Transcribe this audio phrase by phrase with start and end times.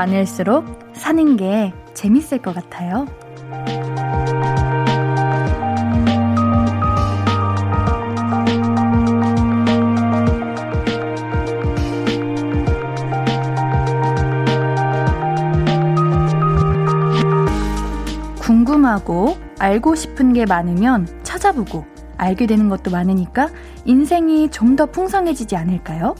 [0.00, 0.64] 게 많을수록
[0.94, 3.06] 사는 게 재밌을 것 같아요.
[18.40, 21.84] 궁금하고 알고 싶은 게 많으면 찾아보고
[22.16, 23.48] 알게 되는 것도 많으니까
[23.84, 26.14] 인생이 좀 더 풍성해지지 않을까요?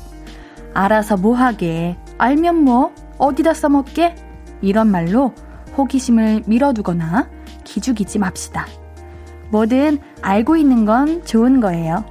[0.74, 4.16] 알아서 뭐 하게, 알면 뭐, 어디다 써먹게?
[4.62, 5.34] 이런 말로
[5.76, 7.30] 호기심을 밀어두거나
[7.64, 8.66] 기죽이지 맙시다.
[9.50, 12.04] 뭐든 알고 있는 건 좋은 거예요.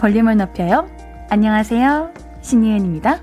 [0.00, 0.88] 볼륨을 높여요.
[1.30, 2.12] 안녕하세요.
[2.42, 3.20] 신예은입니다.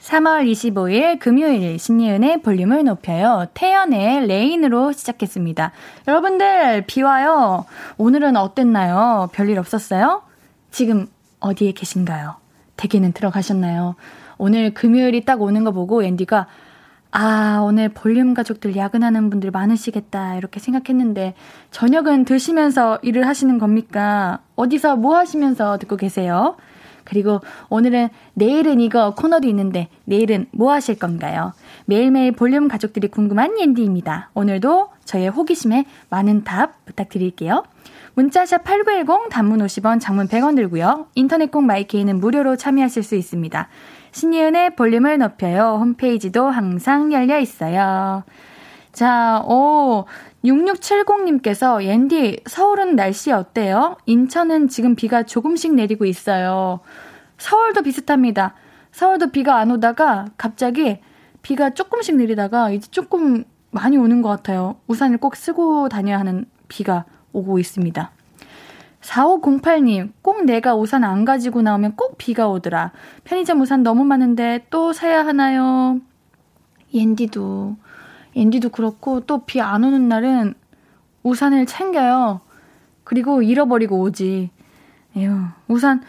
[0.00, 3.46] 3월 25일 금요일 신예은의 볼륨을 높여요.
[3.54, 5.72] 태연의 레인으로 시작했습니다.
[6.08, 7.66] 여러분들 비 와요.
[7.98, 9.28] 오늘은 어땠나요?
[9.32, 10.22] 별일 없었어요?
[10.70, 11.06] 지금
[11.40, 12.36] 어디에 계신가요?
[12.76, 13.96] 댁에는 들어가셨나요?
[14.44, 16.48] 오늘 금요일이 딱 오는 거 보고 앤디가
[17.12, 21.34] 아, 오늘 볼륨 가족들 야근하는 분들 많으시겠다, 이렇게 생각했는데,
[21.70, 24.40] 저녁은 드시면서 일을 하시는 겁니까?
[24.56, 26.56] 어디서 뭐 하시면서 듣고 계세요?
[27.04, 31.52] 그리고 오늘은 내일은 이거 코너도 있는데 내일은 뭐 하실 건가요?
[31.84, 34.30] 매일매일 볼륨 가족들이 궁금한 옌디입니다.
[34.34, 37.64] 오늘도 저의 호기심에 많은 답 부탁드릴게요.
[38.14, 41.06] 문자샵 8910 단문 50원 장문 100원 들고요.
[41.14, 43.68] 인터넷 콩 마이케이는 무료로 참여하실 수 있습니다.
[44.12, 45.78] 신예은의 볼륨을 높여요.
[45.80, 48.24] 홈페이지도 항상 열려 있어요.
[48.92, 50.04] 자, 오,
[50.44, 53.96] 6670님께서 옌디 서울은 날씨 어때요?
[54.06, 56.80] 인천은 지금 비가 조금씩 내리고 있어요.
[57.38, 58.54] 서울도 비슷합니다.
[58.92, 60.98] 서울도 비가 안 오다가 갑자기
[61.40, 64.76] 비가 조금씩 내리다가 이제 조금 많이 오는 것 같아요.
[64.86, 68.10] 우산을 꼭 쓰고 다녀야 하는 비가 오고 있습니다.
[69.02, 72.92] 4508님, 꼭 내가 우산 안 가지고 나오면 꼭 비가 오더라.
[73.24, 76.00] 편의점 우산 너무 많은데 또 사야 하나요?
[76.94, 77.76] 옌디도
[78.36, 80.54] 앤디도 그렇고 또 비 안 오는 날은
[81.22, 82.40] 우산을 챙겨요.
[83.04, 84.50] 그리고 잃어버리고 오지.
[85.16, 85.36] 에휴,
[85.68, 86.02] 우산,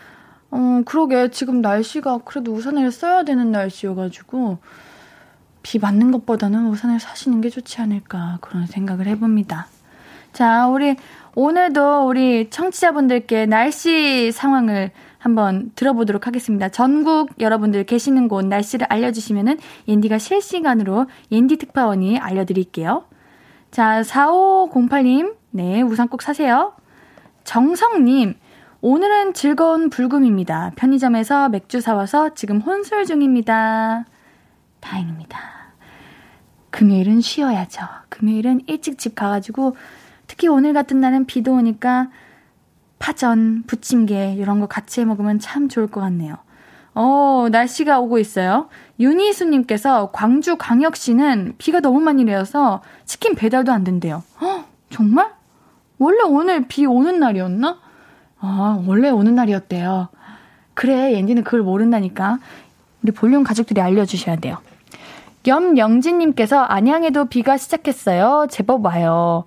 [0.52, 1.30] 어, 그러게.
[1.32, 4.60] 지금 날씨가 그래도 우산을 써야 되는 날씨여가지고,
[5.62, 9.68] 비 맞는 것보다는 우산을 사시는 게 좋지 않을까, 그런 생각을 해봅니다.
[10.32, 10.96] 자, 우리,
[11.36, 16.70] 오늘도 우리 청취자분들께 날씨 상황을 한번 들어보도록 하겠습니다.
[16.70, 19.58] 전국 여러분들 계시는 곳 날씨를 알려주시면은
[19.88, 23.06] 옌디가 실시간으로 옌디 특파원이 알려드릴게요.
[23.72, 26.74] 자, 4508님, 네, 우산 꼭 사세요.
[27.46, 28.36] 정성님,
[28.82, 30.74] 오늘은 즐거운 불금입니다.
[30.76, 34.06] 편의점에서 맥주 사와서 지금 혼술 중입니다.
[34.82, 35.40] 다행입니다.
[36.70, 37.82] 금요일은 쉬어야죠.
[38.10, 39.76] 금요일은 일찍 집 가가지고
[40.34, 42.10] 특히 오늘 같은 날은 비도 오니까
[42.98, 46.38] 파전, 부침개 이런 거 같이 해 먹으면 참 좋을 것 같네요.
[46.96, 48.68] 어, 날씨가 오고 있어요.
[49.00, 54.24] 윤희수님께서 광주 광역시는 비가 너무 많이 내려서 치킨 배달도 안 된대요.
[54.42, 55.32] 어, 정말?
[56.00, 57.78] 원래 오늘 비 오는 날이었나?
[58.40, 60.08] 아, 원래 오는 날이었대요.
[60.74, 62.40] 그래, 앤디는 그걸 모른다니까.
[63.04, 64.58] 우리 볼륨 가족들이 알려주셔야 돼요.
[65.46, 68.48] 염영진님께서 안양에도 비가 시작했어요.
[68.50, 69.46] 제법 와요.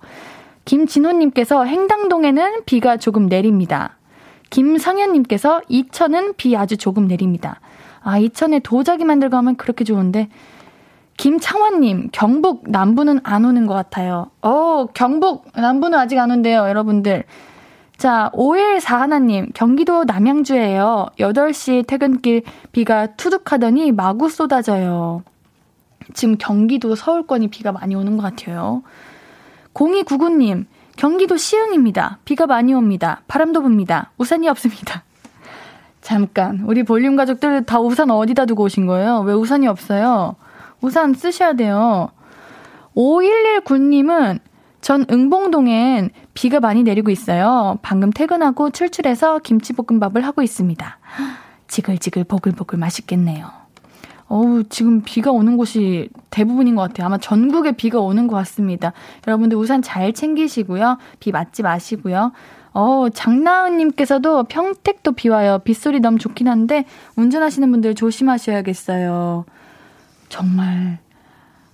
[0.67, 3.95] 김진호님께서 행당동에는 비가 조금 내립니다.
[4.49, 7.61] 김성현님께서 이천은 비 아주 조금 내립니다.
[8.03, 10.27] 아, 이천에 도자기 만들고 하면 그렇게 좋은데.
[11.15, 14.29] 김창환님, 경북 남부는 안 오는 것 같아요.
[14.41, 17.23] 어, 경북 남부는 아직 안 온대요, 여러분들.
[17.95, 21.07] 자, 514 하나님, 경기도 남양주예요.
[21.17, 22.43] 8시 퇴근길
[22.73, 25.23] 비가 투둑하더니 마구 쏟아져요.
[26.13, 28.83] 지금 경기도 서울권이 비가 많이 오는 것 같아요.
[29.77, 30.65] 0299님,
[30.95, 32.17] 경기도 시흥입니다.
[32.25, 33.21] 비가 많이 옵니다.
[33.27, 34.09] 바람도 붑니다.
[34.17, 35.03] 우산이 없습니다.
[36.01, 39.19] 잠깐, 우리 볼륨 가족들 다 우산 어디다 두고 오신 거예요?
[39.19, 40.35] 왜 우산이 없어요?
[40.81, 42.09] 우산 쓰셔야 돼요.
[42.95, 44.39] 5119님은
[44.81, 47.77] 전 응봉동엔 비가 많이 내리고 있어요.
[47.83, 50.99] 방금 퇴근하고 출출해서 김치볶음밥을 하고 있습니다.
[51.67, 53.66] 지글지글 보글보글 맛있겠네요.
[54.29, 57.07] 어우, 지금 비가 오는 곳이 대부분인 것 같아요.
[57.07, 58.91] 아마 전국에 비가 오는 것 같습니다.
[59.25, 60.97] 여러분들 우산 잘 챙기시고요.
[61.19, 62.33] 비 맞지 마시고요.
[62.73, 65.59] 어, 장나은님께서도 평택도 비 와요.
[65.63, 66.85] 빗소리 너무 좋긴 한데,
[67.15, 69.45] 운전하시는 분들 조심하셔야겠어요.
[70.29, 70.99] 정말,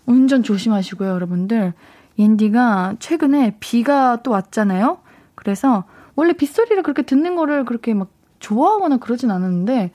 [0.06, 1.74] 운전 조심하시고요, 여러분들.
[2.20, 5.00] 옌디가 최근에 비가 또 왔잖아요?
[5.36, 5.84] 그래서,
[6.16, 8.10] 원래 빗소리를 그렇게 듣는 거를 그렇게 막
[8.40, 9.92] 좋아하거나 그러진 않았는데,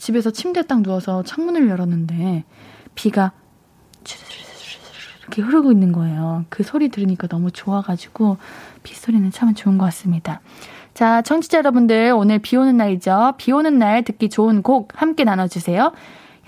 [0.00, 2.44] 집에서 침대에 딱 누워서 창문을 열었는데
[2.94, 3.32] 비가
[5.20, 6.46] 이렇게 흐르고 있는 거예요.
[6.48, 8.38] 그 소리 들으니까 너무 좋아가지고
[8.82, 10.40] 빗소리는 참 좋은 것 같습니다.
[10.94, 13.34] 자, 청취자 여러분들 오늘 비 오는 날이죠.
[13.36, 15.92] 비 오는 날 듣기 좋은 곡 함께 나눠주세요.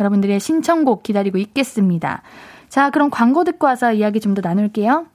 [0.00, 2.22] 여러분들의 신청곡 기다리고 있겠습니다.
[2.68, 5.06] 자, 그럼 광고 듣고 와서 이야기 좀 더 나눌게요.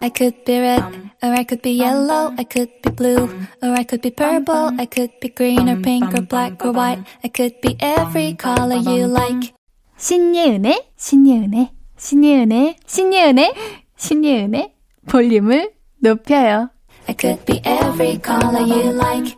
[0.00, 0.82] I could be red,
[1.22, 3.28] or I could be yellow, I could be blue,
[3.62, 7.02] or I could be purple, I could be green or pink or black or white,
[7.24, 9.52] I could be every color you like.
[9.98, 13.54] 신예은의, 신예은의, 신예은의, 신예은의,
[13.96, 14.72] 신예은의
[15.08, 16.70] 볼륨을 높여요.
[17.08, 19.36] I could be every color you like.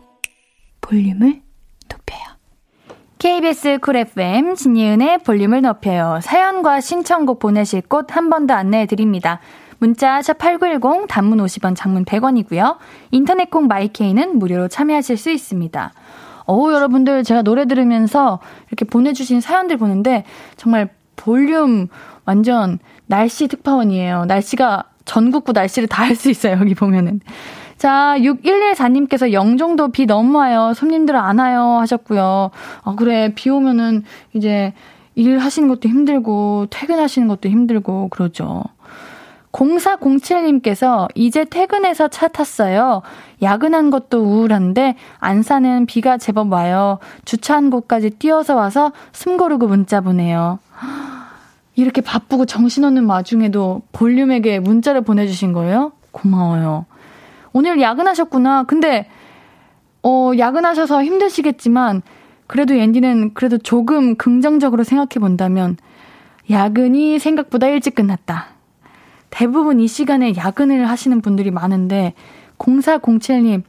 [0.81, 1.41] 볼륨을
[1.87, 2.19] 높여요.
[3.19, 6.19] KBS 쿨 FM 신예은의 볼륨을 높여요.
[6.21, 9.39] 사연과 신청곡 보내실 곳 한 번 더 안내해 드립니다.
[9.79, 12.77] 문자 sharp8910 단문 50원 장문 100원이고요.
[13.11, 15.93] 인터넷 콩 마이케이는 무료로 참여하실 수 있습니다.
[16.45, 20.25] 어우 여러분들 제가 노래 들으면서 이렇게 보내주신 사연들 보는데
[20.57, 21.87] 정말 볼륨
[22.25, 24.25] 완전 날씨 특파원이에요.
[24.25, 26.57] 날씨가 전국구 날씨를 다 할 수 있어요.
[26.59, 27.21] 여기 보면은.
[27.77, 30.73] 자, 6114님께서 영종도 비 너무 와요.
[30.75, 31.77] 손님들 안 와요.
[31.79, 32.51] 하셨고요.
[32.83, 33.33] 아, 그래.
[33.35, 34.03] 비 오면은
[34.33, 34.73] 이제
[35.15, 38.63] 일 하시는 것도 힘들고, 퇴근하시는 것도 힘들고, 그러죠.
[39.51, 43.01] 0407님께서 이제 퇴근해서 차 탔어요.
[43.41, 46.99] 야근한 것도 우울한데 안사는 비가 제법 와요.
[47.25, 50.59] 주차한 곳까지 뛰어서 와서 숨 고르고 문자 보내요.
[51.75, 55.93] 이렇게 바쁘고 정신없는 와중에도 볼륨에게 문자를 보내주신 거예요?
[56.11, 56.85] 고마워요.
[57.53, 58.63] 오늘 야근하셨구나.
[58.63, 59.07] 근데,
[60.03, 62.01] 어, 야근하셔서 힘드시겠지만,
[62.47, 65.77] 그래도 앤디는 그래도 조금 긍정적으로 생각해 본다면,
[66.49, 68.58] 야근이 생각보다 일찍 끝났다.
[69.29, 72.13] 대부분 이 시간에 야근을 하시는 분들이 많은데
[72.57, 73.63] 0407님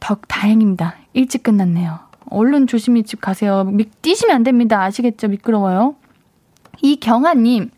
[0.00, 0.94] 덕 다행입니다.
[1.12, 1.98] 일찍 끝났네요.
[2.30, 3.64] 얼른 조심히 집 가세요.
[3.64, 4.82] 미, 뛰시면 안 됩니다.
[4.82, 5.28] 아시겠죠?
[5.28, 5.94] 미끄러워요.
[6.82, 7.70] 이경아님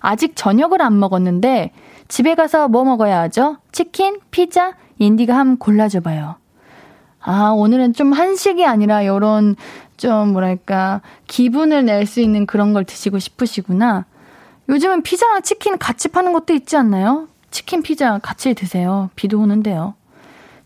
[0.00, 1.72] 아직 저녁을 안 먹었는데
[2.06, 3.58] 집에 가서 뭐 먹어야 하죠?
[3.72, 6.36] 치킨, 피자, 옌디가 함 골라줘봐요.
[7.20, 9.56] 아 오늘은 좀 한식이 아니라 요런
[9.96, 14.06] 좀 뭐랄까 기분을 낼 수 있는 그런 걸 드시고 싶으시구나.
[14.68, 17.28] 요즘은 피자랑 치킨 같이 파는 것도 있지 않나요?
[17.50, 19.10] 치킨, 피자 같이 드세요.
[19.16, 19.94] 비도 오는데요.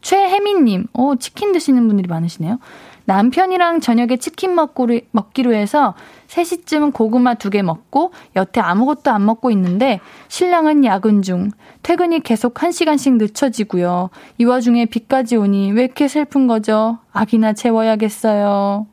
[0.00, 2.58] 최혜민님, 오, 치킨 드시는 분들이 많으시네요.
[3.04, 5.94] 남편이랑 저녁에 치킨 먹기로, 먹기로 해서
[6.28, 11.50] 3시쯤 고구마 두 개 먹고 여태 아무것도 안 먹고 있는데 신랑은 야근 중.
[11.82, 14.10] 퇴근이 계속 1시간씩 늦춰지고요.
[14.38, 16.98] 이 와중에 비까지 오니 왜 이렇게 슬픈 거죠?
[17.12, 18.86] 아기나 채워야겠어요.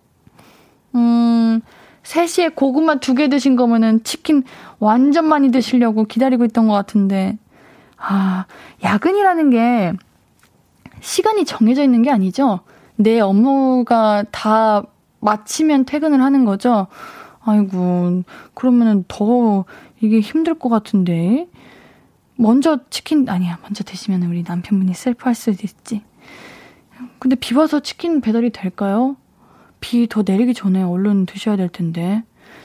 [0.96, 1.62] 음,
[2.10, 4.44] 3시에 고구마 두 개 드신 거면은 치킨
[4.80, 7.38] 완전 많이 드시려고 기다리고 있던 것 같은데.
[7.98, 8.46] 아,
[8.84, 9.94] 야근이라는 게
[11.02, 12.62] 시간이 정해져 있는 게 아니죠?
[12.96, 14.84] 내 업무가 다
[15.20, 16.88] 마치면 퇴근을 하는 거죠?
[17.42, 18.24] 아이고,
[18.56, 19.66] 그러면은 더
[20.02, 21.48] 이게 힘들 것 같은데.
[22.36, 26.02] 먼저 치킨, 아니야, 먼저 드시면 우리 남편분이 슬퍼할 수도 있지.
[27.20, 29.18] 근데 비 와서 치킨 배달이 될까요?
[29.80, 32.24] 비 더 내리기 전에 얼른 드셔야 될 텐데.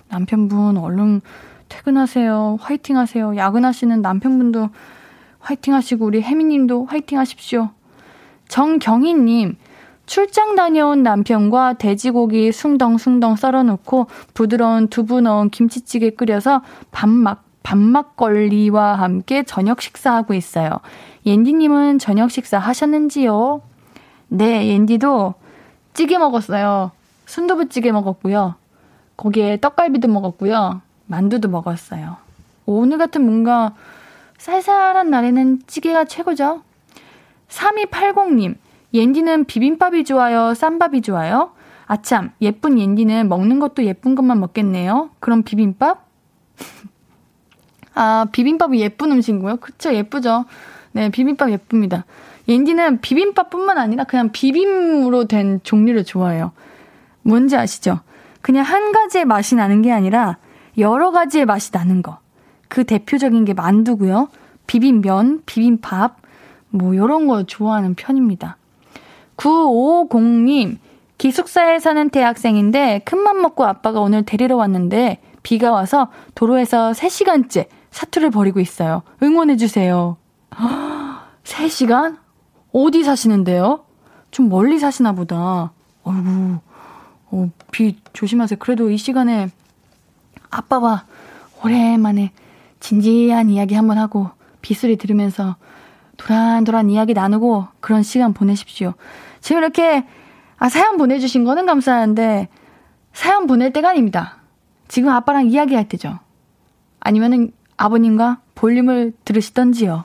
[0.09, 1.21] 남편분 얼른
[1.69, 2.59] 퇴근하세요.
[2.61, 3.37] 화이팅 하세요.
[3.37, 4.69] 야근하시는 남편분도
[5.41, 7.71] 화이팅 하시고, 우리 혜미님도 화이팅 하십시오.
[8.49, 9.57] 정경희님,
[10.07, 19.81] 출장 다녀온 남편과 돼지고기 숭덩숭덩 썰어놓고 부드러운 두부 넣은 김치찌개 끓여서 밥막, 밥막걸리와 함께 저녁
[19.81, 20.71] 식사하고 있어요.
[21.25, 23.63] 옌디님은 저녁 식사 하셨는지요?
[24.29, 25.35] 네, 옌디도
[25.95, 26.91] 찌개 먹었어요.
[27.27, 28.55] 순두부찌개 먹었고요.
[29.17, 30.81] 거기에 떡갈비도 먹었고요.
[31.07, 32.17] 만두도 먹었어요.
[32.67, 33.75] 오늘 같은 뭔가
[34.39, 36.63] 쌀쌀한 날에는 찌개가 최고죠?
[37.49, 38.57] 3280님,
[38.93, 40.55] 옌디는 비빔밥이 좋아요?
[40.55, 41.53] 쌈밥이 좋아요?
[41.87, 45.11] 아참, 예쁜 옌디는 먹는 것도 예쁜 것만 먹겠네요.
[45.21, 46.07] 그럼 비빔밥?
[47.95, 49.57] 아, 비빔밥이 예쁜 음식이고요?
[49.57, 50.47] 그쵸, 예쁘죠?
[50.93, 52.05] 네, 비빔밥 예쁩니다.
[52.49, 56.53] 옌디는 비빔밥뿐만 아니라 그냥 비빔으로 된 종류를 좋아해요.
[57.25, 58.01] 뭔지 아시죠?
[58.41, 60.37] 그냥 한 가지의 맛이 나는 게 아니라
[60.79, 62.19] 여러 가지의 맛이 나는 거.
[62.69, 64.29] 그 대표적인 게 만두고요.
[64.67, 66.17] 비빔면, 비빔밥,
[66.71, 68.57] 뭐 이런 거 좋아하는 편입니다.
[69.37, 70.79] 950님,
[71.19, 78.61] 기숙사에 사는 대학생인데 큰맘 먹고 아빠가 오늘 데리러 왔는데 비가 와서 도로에서 3시간째 사투를 벌이고
[78.61, 79.03] 있어요.
[79.23, 80.17] 응원해주세요.
[81.45, 82.19] 3시간?
[82.73, 83.85] 어디 사시는데요?
[84.33, 85.73] 좀 멀리 사시나 보다.
[86.03, 86.59] 어이구,
[87.35, 88.59] 어, 비 조심하세요.
[88.61, 89.49] 그래도 이 시간에
[90.51, 91.05] 아빠와
[91.65, 92.31] 오랜만에
[92.79, 94.31] 진지한 이야기 한번 하고
[94.63, 95.57] 빗소리 들으면서
[96.17, 98.95] 도란도란 이야기 나누고 그런 시간 보내십시오.
[99.41, 100.07] 지금 이렇게
[100.59, 102.49] 아 사연 보내주신 거는 감사한데
[103.13, 104.37] 사연 보낼 때가 아닙니다.
[104.87, 106.21] 지금 아빠랑 이야기할 때죠.
[107.01, 110.05] 아니면은 아버님과 볼륨을 들으시던지요.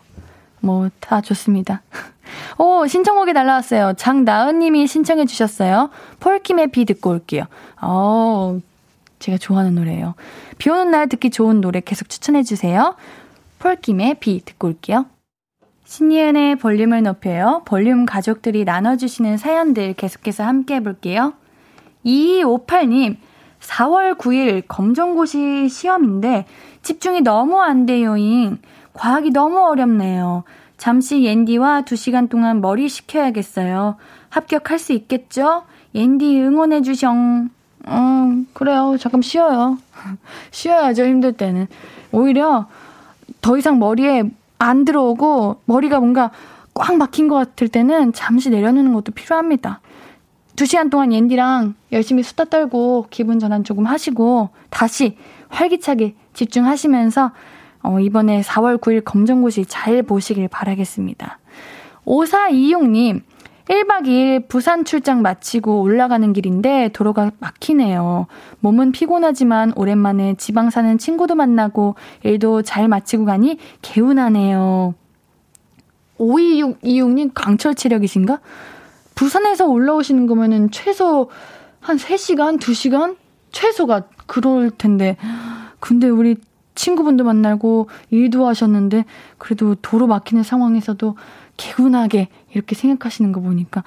[0.61, 1.83] 뭐 다 좋습니다.
[2.57, 3.93] 오 신청곡이 날라왔어요.
[3.97, 5.89] 장나은님이 신청해 주셨어요.
[6.19, 7.45] 폴킴의 비 듣고 올게요.
[7.81, 8.59] 어
[9.19, 10.15] 제가 좋아하는 노래예요.
[10.57, 12.95] 비 오는 날 듣기 좋은 노래 계속 추천해 주세요.
[13.59, 15.05] 폴킴의 비 듣고 올게요.
[15.85, 17.63] 신예은의 볼륨을 높여요.
[17.65, 21.33] 볼륨 가족들이 나눠주시는 사연들 계속해서 함께 해볼게요.
[22.05, 23.17] 2258님,
[23.59, 26.45] 4월 9일 검정고시 시험인데
[26.83, 28.59] 집중이 너무 안 돼요잉.
[28.93, 30.43] 과학이 너무 어렵네요.
[30.79, 33.97] 잠시 옌디와 2시간 동안 머리 식혀야겠어요.
[34.29, 35.63] 합격할 수 있겠죠?
[35.93, 37.49] 옌디 응원해주셩.
[37.85, 38.95] 어, 그래요.
[38.97, 39.77] 잠깐 쉬어요.
[40.51, 41.67] 쉬어야죠, 힘들 때는.
[42.13, 42.67] 오히려
[43.41, 44.23] 더 이상 머리에
[44.57, 46.31] 안 들어오고 머리가 뭔가
[46.73, 49.81] 꽉 막힌 것 같을 때는 잠시 내려놓는 것도 필요합니다.
[50.55, 55.17] 두 시간 동안 옌디랑 열심히 수다 떨고 기분 전환 조금 하시고 다시
[55.49, 57.31] 활기차게 집중하시면서
[57.89, 61.39] 어, 이번에 4월 9일 검정고시 잘 보시길 바라겠습니다.
[62.05, 63.21] 5426님,
[63.67, 68.27] 1박 2일 부산 출장 마치고 올라가는 길인데 도로가 막히네요.
[68.59, 74.93] 몸은 피곤하지만 오랜만에 지방 사는 친구도 만나고 일도 잘 마치고 가니 개운하네요.
[76.19, 78.39] 5226님 강철 체력이신가?
[79.15, 81.31] 부산에서 올라오시는 거면은 최소
[81.79, 83.17] 한 3시간, 2시간?
[83.51, 85.17] 최소가 그럴 텐데.
[85.79, 86.35] 근데 우리
[86.79, 89.03] 친구분도 만나고 일도 하셨는데
[89.37, 91.17] 그래도 도로 막히는 상황에서도
[91.57, 93.83] 개운하게 이렇게 생각하시는 거 보니까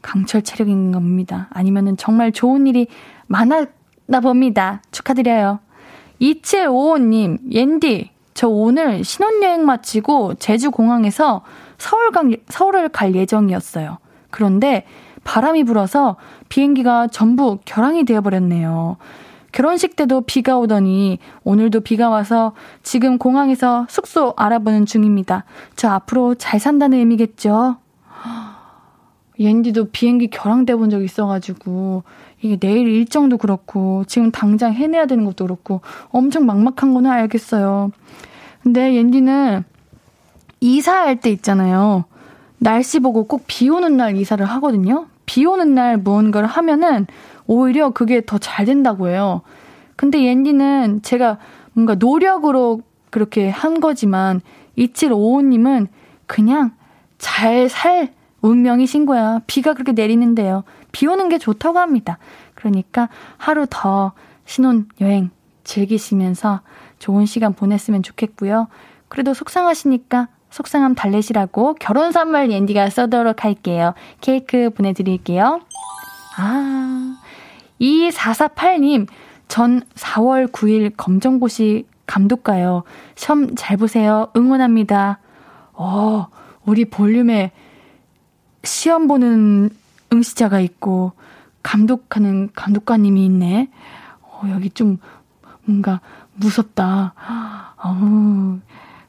[0.00, 1.48] 강철 체력인 겁니다.
[1.50, 2.86] 아니면은 정말 좋은 일이
[3.26, 4.80] 많았나 봅니다.
[4.92, 5.58] 축하드려요.
[6.22, 11.42] 2755님, 옌디, 저 오늘 신혼여행 마치고 제주공항에서
[11.76, 13.98] 서울 간, 서울을 갈 예정이었어요.
[14.30, 14.86] 그런데
[15.24, 16.16] 바람이 불어서
[16.48, 18.96] 비행기가 전부 결항이 되어버렸네요.
[19.52, 25.44] 결혼식 때도 비가 오더니 오늘도 비가 와서 지금 공항에서 숙소 알아보는 중입니다.
[25.76, 27.76] 저 앞으로 잘 산다는 의미겠죠?
[29.38, 32.04] 옌디도 비행기 결항돼 본 적 있어가지고
[32.42, 35.80] 이게 내일 일정도 그렇고 지금 당장 해내야 되는 것도 그렇고
[36.10, 37.90] 엄청 막막한 거는 알겠어요.
[38.62, 39.64] 근데 옌디는
[40.60, 42.04] 이사할 때 있잖아요.
[42.58, 45.06] 날씨 보고 꼭 비 오는 날 이사를 하거든요.
[45.26, 47.06] 비 오는 날 무언가를 하면은
[47.46, 49.42] 오히려 그게 더 잘 된다고 해요.
[49.96, 51.38] 근데 옌디는 제가
[51.72, 54.40] 뭔가 노력으로 그렇게 한 거지만
[54.78, 55.88] 2755님은
[56.26, 56.72] 그냥
[57.18, 59.40] 잘 살 운명이신 거야.
[59.46, 60.64] 비가 그렇게 내리는데요.
[60.90, 62.18] 비 오는 게 좋다고 합니다.
[62.54, 64.12] 그러니까 하루 더
[64.44, 65.30] 신혼 여행
[65.64, 66.60] 즐기시면서
[66.98, 68.66] 좋은 시간 보냈으면 좋겠고요.
[69.08, 73.94] 그래도 속상하시니까 속상함 달래시라고 결혼 선물 옌디가 써도록 할게요.
[74.20, 75.60] 케이크 보내드릴게요.
[76.36, 77.01] 아,
[77.82, 79.06] 2448님,
[79.48, 82.84] 전 4월 9일 검정고시 감독가요.
[83.16, 84.28] 시험 잘 보세요.
[84.36, 85.18] 응원합니다.
[85.72, 86.28] 어,
[86.64, 87.50] 우리 볼륨에
[88.64, 89.70] 시험 보는
[90.12, 91.12] 응시자가 있고,
[91.62, 93.68] 감독하는 감독관님이 있네.
[94.20, 94.98] 어, 여기 좀
[95.64, 96.00] 뭔가
[96.34, 97.14] 무섭다.
[97.82, 98.58] 어우,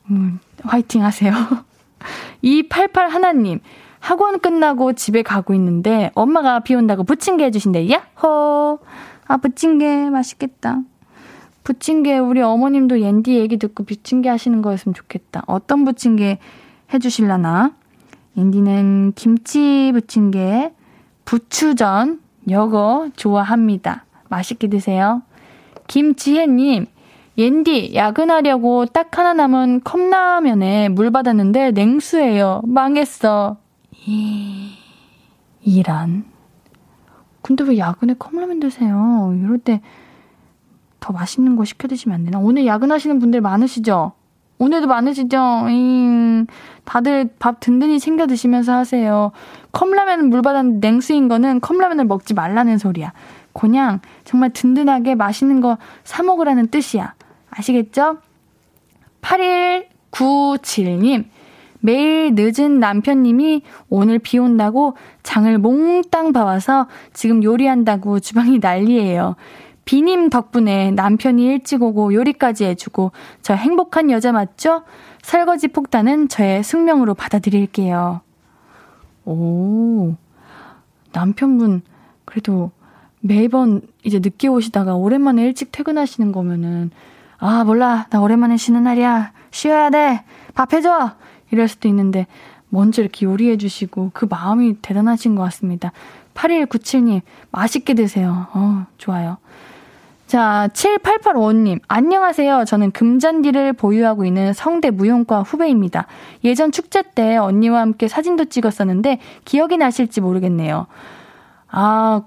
[0.10, 1.34] 음, 화이팅 하세요.
[2.42, 3.60] 288 하나님,
[4.04, 7.88] 학원 끝나고 집에 가고 있는데 엄마가 비 온다고 부침개 해주신대.
[7.90, 8.80] 야호!
[9.28, 10.82] 아, 부침개 맛있겠다.
[11.64, 15.44] 부침개 우리 어머님도 옌디 얘기 듣고 부침개 하시는 거였으면 좋겠다.
[15.48, 16.38] 어떤 부침개
[16.94, 17.72] 해주실라나?
[18.36, 20.74] 옌디는 김치 부침개,
[21.24, 22.20] 부추전,
[22.50, 24.04] 여거 좋아합니다.
[24.28, 25.22] 맛있게 드세요.
[25.88, 26.88] 김지혜님,
[27.38, 32.64] 옌디, 야근하려고 딱 하나 남은 컵라면에 물 받았는데 냉수예요.
[32.66, 33.63] 망했어.
[35.62, 36.26] 이란.
[37.42, 39.34] 근데 왜 야근에 컵라면 드세요?
[39.38, 39.82] 이럴 때
[41.04, 42.40] 더 맛있는 거 시켜 드시면 안 되나?
[42.40, 44.14] 오늘 야근하시는 분들 많으시죠?
[44.58, 45.68] 오늘도 많으시죠?
[45.70, 46.48] 잉.
[46.86, 49.34] 다들 밥 든든히 챙겨 드시면서 하세요.
[49.74, 53.12] 컵라면 물 받았는데 냉수인 거는 컵라면을 먹지 말라는 소리야.
[53.52, 57.16] 그냥 정말 든든하게 맛있는 거 사 먹으라는 뜻이야.
[57.50, 58.20] 아시겠죠?
[59.22, 61.26] 8197님.
[61.86, 69.36] 매일 늦은 남편님이 오늘 비 온다고 장을 몽땅 봐와서 지금 요리한다고 주방이 난리예요.
[69.84, 73.12] 비님 덕분에 남편이 일찍 오고 요리까지 해주고
[73.42, 74.84] 저 행복한 여자 맞죠?
[75.24, 78.22] 설거지 폭탄은 저의 숙명으로 받아들일게요.
[79.26, 80.16] 오,
[81.12, 81.82] 남편분,
[82.24, 82.72] 그래도
[83.20, 86.92] 매번 이제 늦게 오시다가 오랜만에 일찍 퇴근하시는 거면은,
[87.40, 88.08] 아, 몰라.
[88.10, 89.34] 나 오랜만에 쉬는 날이야.
[89.52, 90.24] 쉬어야 돼.
[90.54, 91.12] 밥 해줘.
[91.52, 92.28] 이럴 수도 있는데
[92.70, 95.92] 먼저 이렇게 요리해 주시고 그 마음이 대단하신 것 같습니다.
[96.34, 97.22] 8197님,
[97.52, 98.48] 맛있게 드세요.
[98.54, 99.38] 어, 좋아요.
[100.26, 102.66] 자, 7885님, 안녕하세요.
[102.66, 106.08] 저는 금잔디를 보유하고 있는 성대 무용과 후배입니다.
[106.44, 110.88] 예전 축제 때 언니와 함께 사진도 찍었었는데 기억이 나실지 모르겠네요.
[111.68, 112.24] 아,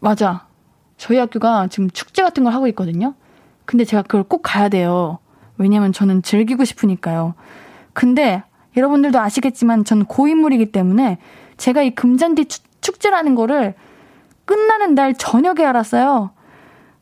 [0.00, 0.46] 맞아.
[0.96, 3.14] 저희 학교가 지금 축제 같은 걸 하고 있거든요.
[3.64, 5.18] 근데 제가 그걸 꼭 가야 돼요.
[5.56, 7.34] 왜냐면 저는 즐기고 싶으니까요.
[7.94, 8.42] 근데
[8.76, 11.18] 여러분들도 아시겠지만 전 고인물이기 때문에
[11.56, 12.46] 제가 이 금잔디
[12.80, 13.74] 축제라는 거를
[14.44, 16.30] 끝나는 날 저녁에 알았어요.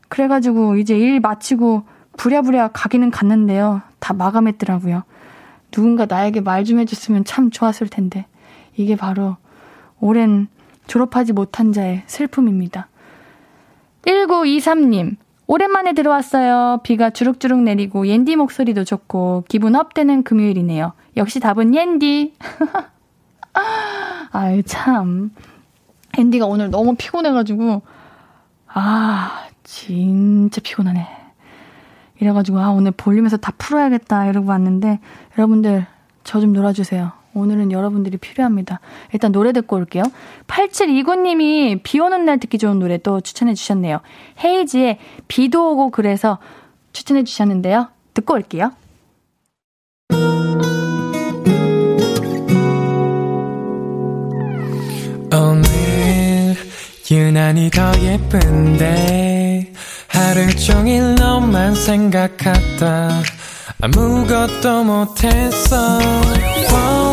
[0.07, 1.83] 그래가지고 이제 일 마치고
[2.15, 3.81] 부랴부랴 가기는 갔는데요.
[3.99, 5.03] 다 마감했더라고요.
[5.71, 8.25] 누군가 나에게 말 좀 해줬으면 참 좋았을 텐데.
[8.75, 9.37] 이게 바로
[9.99, 10.47] 오랜
[10.87, 12.87] 졸업하지 못한 자의 슬픔입니다.
[14.05, 15.15] 1923님,
[15.47, 16.79] 오랜만에 들어왔어요.
[16.83, 20.93] 비가 주룩주룩 내리고 옌디 목소리도 좋고 기분 업되는 금요일이네요.
[21.17, 22.33] 역시 답은 옌디.
[24.31, 25.31] 아유 참.
[26.17, 27.81] 옌디가 오늘 너무 피곤해가지고
[28.67, 31.07] 아 진짜 피곤하네.
[32.19, 34.99] 이래가지고 아 오늘 볼륨에서 다 풀어야겠다 이러고 왔는데
[35.37, 35.85] 여러분들
[36.23, 37.11] 저 좀 놀아주세요.
[37.33, 38.79] 오늘은 여러분들이 필요합니다.
[39.13, 40.03] 일단 노래 듣고 올게요.
[40.47, 44.01] 8729님이 비 오는 날 듣기 좋은 노래 또 추천해 주셨네요.
[44.43, 46.39] 헤이지의 비도 오고 그래서
[46.93, 47.89] 추천해 주셨는데요.
[48.13, 48.71] 듣고 올게요.
[55.35, 56.55] 오늘
[57.09, 59.73] 유난히 더 예쁜데
[60.07, 63.09] 하루 종일 너만 생각하다
[63.81, 67.12] 아무것도 못했어 네가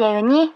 [0.00, 0.54] 예은이?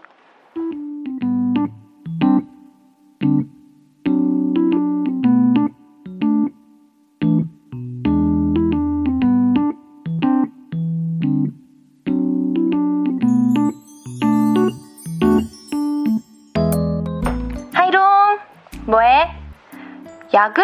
[20.39, 20.63] 야근?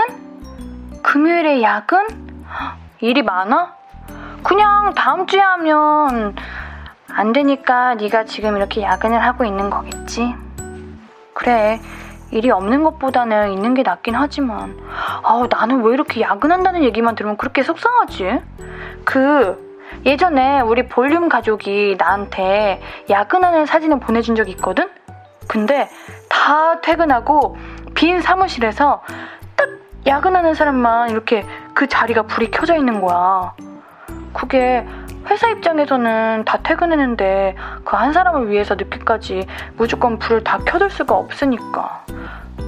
[1.04, 2.00] 금요일에 야근?
[3.02, 3.76] 일이 많아?
[4.42, 6.34] 그냥 다음 주에 하면
[7.18, 10.36] 안 되니까 네가 지금 이렇게 야근을 하고 있는 거겠지.
[11.34, 11.80] 그래.
[12.32, 14.78] 일이 없는 것보다는 있는 게 낫긴 하지만
[15.24, 18.42] 아우 나는 왜 이렇게 야근한다는 얘기만 들으면 그렇게 속상하지?
[19.06, 24.90] 그 예전에 우리 볼륨 가족이 나한테 야근하는 사진을 보내준 적이 있거든?
[25.48, 25.88] 근데
[26.28, 27.56] 다 퇴근하고
[27.94, 29.02] 빈 사무실에서
[30.06, 33.54] 야근하는 사람만 이렇게 그 자리가 불이 켜져 있는 거야.
[34.34, 34.86] 그게
[35.30, 42.06] 회사 입장에서는 다 퇴근했는데 그 한 사람을 위해서 늦게까지 무조건 불을 다 켜둘 수가 없으니까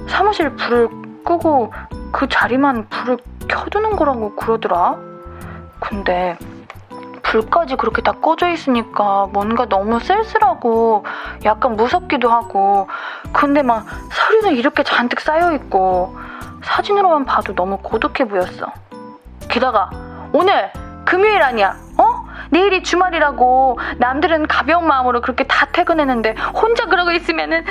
[0.08, 0.88] 사무실 불을
[1.24, 1.72] 끄고
[2.12, 3.18] 그 자리만 불을
[3.48, 4.96] 켜두는 거라고 그러더라.
[5.80, 6.36] 근데
[7.22, 11.04] 불까지 그렇게 다 꺼져 있으니까 뭔가 너무 쓸쓸하고
[11.44, 12.88] 약간 무섭기도 하고
[13.32, 16.16] 근데 막 서류도 이렇게 잔뜩 쌓여 있고
[16.62, 18.72] 사진으로만 봐도 너무 고독해 보였어.
[19.48, 19.90] 게다가
[20.32, 20.72] 오늘
[21.04, 21.76] 금요일 아니야?
[21.98, 22.27] 어?
[22.50, 27.64] 내일이 주말이라고 남들은 가벼운 마음으로 그렇게 다 퇴근했는데 혼자 그러고 있으면은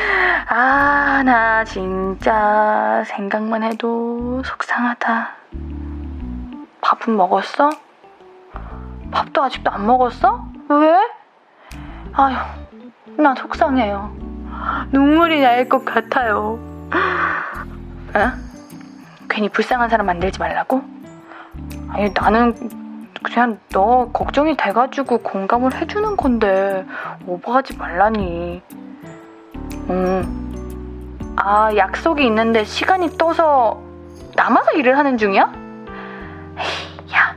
[0.49, 5.29] 아, 나 진짜 생각만 해도 속상하다.
[6.81, 7.69] 밥은 먹었어?
[9.11, 10.45] 밥도 아직도 안 먹었어?
[10.69, 10.95] 왜?
[12.13, 12.35] 아휴,
[13.17, 14.15] 나 속상해요.
[14.91, 16.59] 눈물이 날 것 같아요.
[18.15, 18.27] 에?
[19.29, 20.81] 괜히 불쌍한 사람 만들지 말라고?
[21.89, 22.55] 아니 나는
[23.23, 26.85] 그냥 너 걱정이 돼가지고 공감을 해주는 건데
[27.25, 28.61] 오버하지 말라니.
[29.89, 31.33] 음.
[31.35, 33.81] 아 약속이 있는데 시간이 떠서
[34.35, 35.51] 남아서 일을 하는 중이야?
[36.57, 37.35] 에이, 야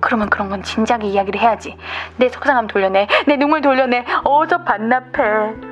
[0.00, 1.76] 그러면 그런 건 진작에 이야기를 해야지.
[2.16, 3.06] 내 속상함 돌려내.
[3.26, 4.04] 내 눈물 돌려내.
[4.24, 5.67] 어서 반납해.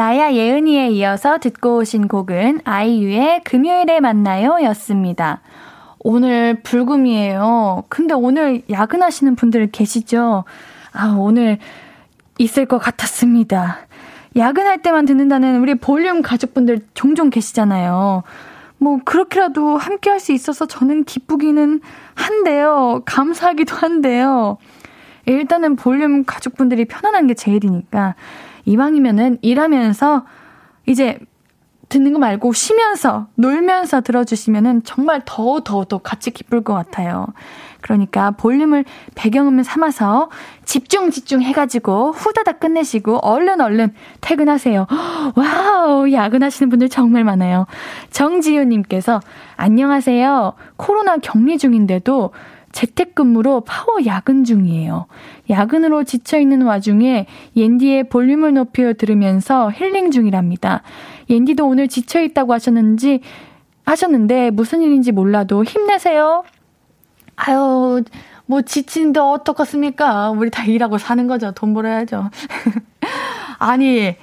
[0.00, 5.42] 나야 예은이에 이어서 듣고 오신 곡은 아이유의 금요일에 만나요 였습니다.
[5.98, 7.84] 오늘 불금이에요.
[7.90, 10.44] 근데 오늘 야근하시는 분들 계시죠?
[10.94, 11.58] 아, 오늘
[12.38, 13.80] 있을 것 같았습니다.
[14.36, 18.22] 야근할 때만 듣는다는 우리 볼륨 가족분들 종종 계시잖아요.
[18.78, 21.82] 뭐, 그렇게라도 함께 할 수 있어서 저는 기쁘기는
[22.14, 23.02] 한데요.
[23.04, 24.56] 감사하기도 한데요.
[25.26, 28.14] 일단은 볼륨 가족분들이 편안한 게 제일이니까.
[28.70, 30.24] 이왕이면은 일하면서
[30.86, 31.18] 이제
[31.88, 37.26] 듣는 거 말고 쉬면서, 놀면서 들어주시면은 정말 더, 더, 더 같이 기쁠 것 같아요.
[37.80, 38.84] 그러니까 볼륨을
[39.16, 40.30] 배경음을 삼아서
[40.64, 44.86] 집중, 집중 해가지고 후다닥 끝내시고 얼른, 얼른 퇴근하세요.
[45.34, 47.66] Wow, 야근하시는 분들 정말 많아요.
[48.12, 49.20] 정지효님께서,
[49.56, 50.52] 안녕하세요.
[50.76, 52.30] 코로나 격리 중인데도
[52.72, 55.06] 재택근무로 파워 야근 중이에요.
[55.48, 60.82] 야근으로 지쳐있는 와중에 옌디의 볼륨을 높여 들으면서 힐링 중이랍니다.
[61.28, 63.20] 옌디도 오늘 지쳐있다고 하셨는지,
[63.84, 66.44] 하셨는데 무슨 일인지 몰라도 힘내세요.
[67.36, 68.02] 아유,
[68.46, 70.30] 뭐 지친데 어떡하습니까?
[70.30, 71.52] 우리 다 일하고 사는 거죠.
[71.52, 72.30] 돈 벌어야죠.
[73.58, 74.14] 아니,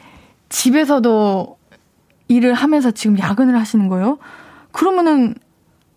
[0.49, 1.57] 집에서도
[2.27, 4.19] 일을 하면서 지금 야근을 하시는 거예요?
[4.71, 5.35] 그러면은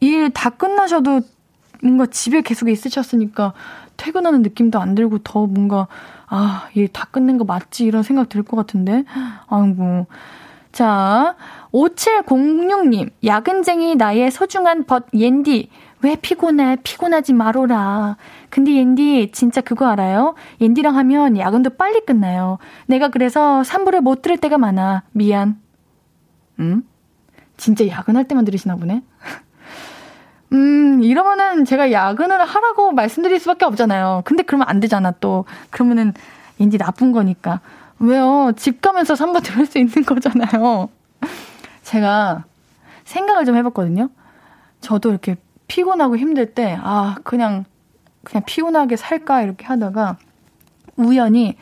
[0.00, 1.20] 일 다 끝나셔도
[1.82, 3.52] 뭔가 집에 계속 있으셨으니까
[3.96, 5.86] 퇴근하는 느낌도 안 들고 더 뭔가
[6.26, 7.84] 아, 일다 끝낸 거 맞지?
[7.84, 9.04] 이런 생각 들 것 같은데.
[9.48, 10.06] 아이고.
[10.72, 11.34] 자,
[11.72, 15.68] 5706님, 야근쟁이 나의 소중한 벗 옌디.
[16.02, 16.76] 왜 피곤해?
[16.82, 18.16] 피곤하지 마로라.
[18.48, 20.34] 근데 옌디, 진짜 그거 알아요?
[20.60, 22.58] 옌디랑 하면 야근도 빨리 끝나요.
[22.86, 25.02] 내가 그래서 3부를 못 들을 때가 많아.
[25.12, 25.58] 미안.
[26.60, 26.82] 응?
[27.56, 29.02] 진짜 야근할 때만 들으시나 보네?
[30.52, 34.22] 음, 이러면은 제가 야근을 하라고 말씀드릴 수밖에 없잖아요.
[34.24, 35.44] 근데 그러면 안 되잖아, 또.
[35.70, 36.12] 그러면은
[36.58, 37.60] 왠지 나쁜 거니까.
[37.98, 38.52] 왜요?
[38.56, 40.88] 집 가면서 삼바 들을 수 있는 거잖아요.
[41.82, 42.44] 제가
[43.04, 44.08] 생각을 좀 해봤거든요.
[44.80, 45.36] 저도 이렇게
[45.68, 47.64] 피곤하고 힘들 때, 아, 그냥,
[48.24, 49.42] 그냥 피곤하게 살까?
[49.42, 50.16] 이렇게 하다가,
[50.96, 51.56] 우연히,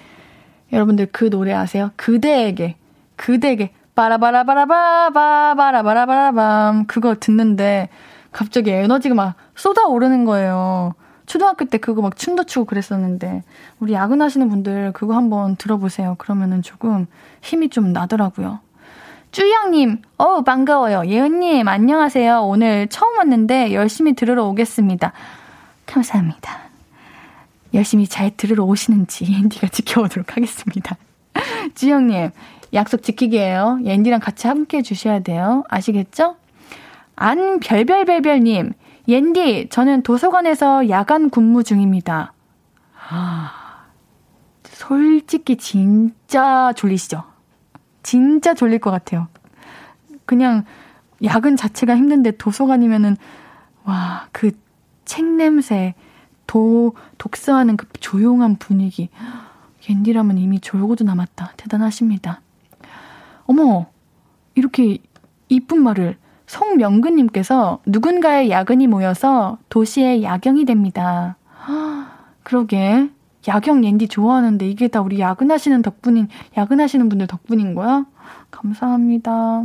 [0.73, 1.91] 여러분들 그 노래 아세요?
[1.97, 2.77] 그대에게,
[3.17, 6.87] 그대에게, 빠라바라바라바바 바라바라바라밤.
[6.87, 7.89] 그거 듣는데,
[8.33, 10.95] 갑자기 에너지가 막 쏟아오르는 거예요.
[11.27, 13.43] 초등학교 때 그거 막 춤도 추고 그랬었는데
[13.81, 16.17] 우리 야근하시는 분들 그거 한번 들어보세요.
[16.19, 17.07] 그러면은 조금
[17.43, 18.61] 힘이 좀 나더라고요.
[19.31, 21.03] 쭈영님, 어우, 반가워요.
[21.07, 22.41] 예은님, 안녕하세요.
[22.45, 25.13] 오늘 처음 왔는데 열심히 들으러 오겠습니다.
[25.85, 26.59] 감사합니다.
[27.75, 30.97] 열심히 잘 들으러 오시는지 옌디가 지켜보도록 하겠습니다.
[31.75, 32.31] 쭈영님,
[32.73, 33.81] 약속 지키기예요.
[33.85, 35.63] 옌디랑 같이 함께 해주셔야 돼요.
[35.69, 36.37] 아시겠죠?
[37.21, 38.73] 안 별별별별님,
[39.09, 42.33] 옌디, 저는 도서관에서 야간 근무 중입니다.
[43.11, 43.87] 아,
[44.65, 47.25] 솔직히 진짜 졸리시죠?
[48.03, 49.27] 진짜 졸릴 것 같아요.
[50.27, 50.65] 그냥
[51.25, 53.17] 야근 자체가 힘든데 도서관이면은,
[53.85, 54.53] 와, 그
[55.09, 55.95] 책 냄새,
[56.47, 59.09] 도, 독서하는 그 조용한 분위기.
[59.89, 61.55] 옌디라면 이미 졸고도 남았다.
[61.57, 62.43] 대단하십니다.
[63.47, 63.87] 어머,
[64.55, 64.99] 이렇게
[65.49, 71.37] 이쁜 말을 송명근님께서 누군가의 야근이 모여서 도시의 야경이 됩니다.
[72.43, 73.11] 그러게.
[73.47, 78.05] 야경 옌디 좋아하는데 이게 다 우리 야근하시는 덕분인, 야근하시는 분들 덕분인 거야?
[78.51, 79.65] 감사합니다.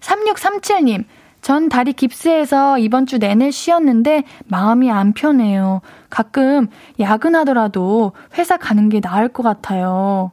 [0.00, 1.04] 3637님,
[1.40, 5.80] 전 다리 깁스해서 이번 주 내내 쉬었는데 마음이 안 편해요.
[6.10, 6.66] 가끔
[6.98, 10.30] 야근하더라도 회사 가는 게 나을 것 같아요.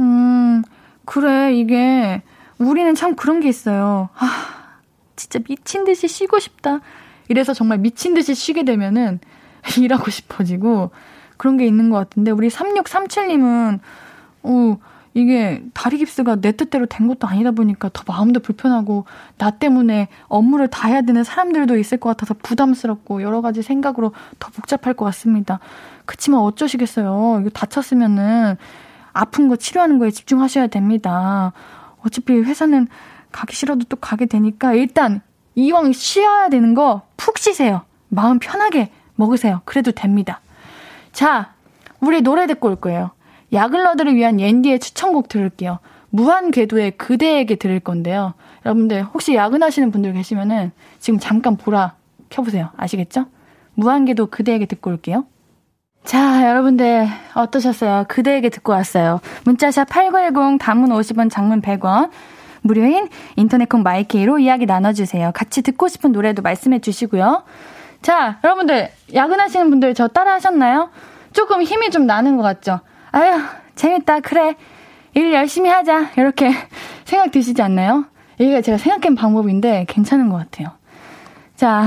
[0.00, 0.62] 음,
[1.04, 2.22] 그래, 이게
[2.58, 4.08] 우리는 참 그런 게 있어요.
[4.16, 4.78] 아,
[5.16, 6.80] 진짜 미친 듯이 쉬고 싶다.
[7.28, 9.20] 이래서 정말 미친 듯이 쉬게 되면은
[9.80, 10.90] 일하고 싶어지고
[11.36, 13.80] 그런 게 있는 것 같은데 우리 3637님은
[14.42, 14.78] 어
[15.14, 19.04] 이게 다리 깁스가 내 뜻대로 된 것도 아니다 보니까 더 마음도 불편하고
[19.38, 24.50] 나 때문에 업무를 다 해야 되는 사람들도 있을 것 같아서 부담스럽고 여러 가지 생각으로 더
[24.50, 25.60] 복잡할 것 같습니다.
[26.04, 27.38] 그치만 어쩌시겠어요.
[27.40, 28.56] 이거 다쳤으면은
[29.12, 31.52] 아픈 거 치료하는 거에 집중하셔야 됩니다.
[32.04, 32.88] 어차피 회사는
[33.32, 35.20] 가기 싫어도 또 가게 되니까 일단
[35.54, 37.82] 이왕 쉬어야 되는 거 푹 쉬세요.
[38.08, 39.62] 마음 편하게 먹으세요.
[39.64, 40.40] 그래도 됩니다.
[41.12, 41.54] 자,
[42.00, 43.12] 우리 노래 듣고 올 거예요.
[43.52, 45.78] 야글러들을 위한 옌디의 추천곡 들을게요.
[46.10, 48.34] 무한 궤도의 그대에게 들을 건데요.
[48.66, 51.94] 여러분들 혹시 야근하시는 분들 계시면은 지금 잠깐 보라
[52.28, 52.70] 켜보세요.
[52.76, 53.26] 아시겠죠?
[53.74, 55.24] 무한 궤도 그대에게 듣고 올게요.
[56.04, 58.04] 자, 여러분들 어떠셨어요?
[58.08, 59.20] 그대에게 듣고 왔어요.
[59.44, 62.10] 문자샵 8910 단문 50원, 장문 100원.
[62.60, 65.32] 무료인 인터넷 콩 마이케이로 이야기 나눠주세요.
[65.34, 67.44] 같이 듣고 싶은 노래도 말씀해 주시고요.
[68.02, 70.90] 자, 여러분들 야근하시는 분들 저 따라 하셨나요?
[71.32, 72.80] 조금 힘이 좀 나는 것 같죠?
[73.10, 73.40] 아유,
[73.74, 74.20] 재밌다.
[74.20, 74.56] 그래.
[75.14, 76.10] 일 열심히 하자.
[76.16, 76.50] 이렇게
[77.04, 78.04] 생각 드시지 않나요?
[78.38, 80.72] 이게 제가 생각한 방법인데 괜찮은 것 같아요.
[81.56, 81.86] 자.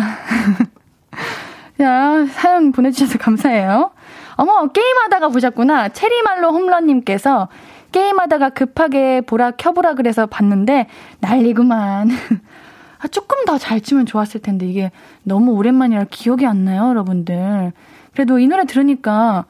[1.77, 3.91] 자, 사연 보내주셔서 감사해요.
[4.38, 5.89] 어머, 게임하다가 보셨구나.
[5.89, 7.50] 체리말로 홈런님께서
[7.91, 10.88] 게임하다가 급하게 보라 켜보라 그래서 봤는데
[11.19, 12.10] 난리구만.
[13.00, 14.91] 아, 조금 더 잘 치면 좋았을 텐데 이게
[15.23, 17.71] 너무 오랜만이라 기억이 안 나요, 여러분들.
[18.13, 19.45] 그래도 이 노래 들으니까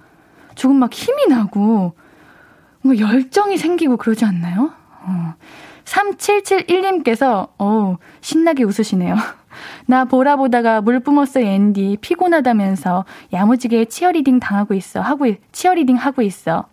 [0.56, 1.94] 조금 막 힘이 나고
[2.82, 4.72] 뭔가 열정이 생기고 그러지 않나요?
[5.02, 5.34] 어.
[5.86, 9.16] 3771님께서, 어우, 신나게 웃으시네요.
[9.86, 11.98] 나 보라 보다가 물 뿜었어, 앤디.
[12.02, 15.02] 피곤하다면서 야무지게 치어리딩 당하고 있어.
[15.02, 16.66] 하고, 치어리딩 하고 있어.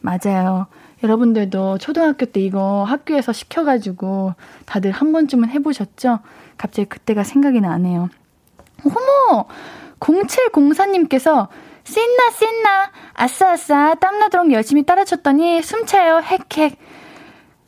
[0.00, 0.66] 맞아요.
[1.02, 6.20] 여러분들도 초등학교 때 이거 학교에서 시켜가지고 다들 한 번쯤은 해보셨죠?
[6.56, 8.08] 갑자기 그때가 생각이 나네요.
[8.84, 9.46] 어머!
[10.00, 11.48] 0704님께서
[11.84, 16.76] 씻나 씻나 아싸아싸 땀나도록 열심히 따라쳤더니 숨차요 헥헥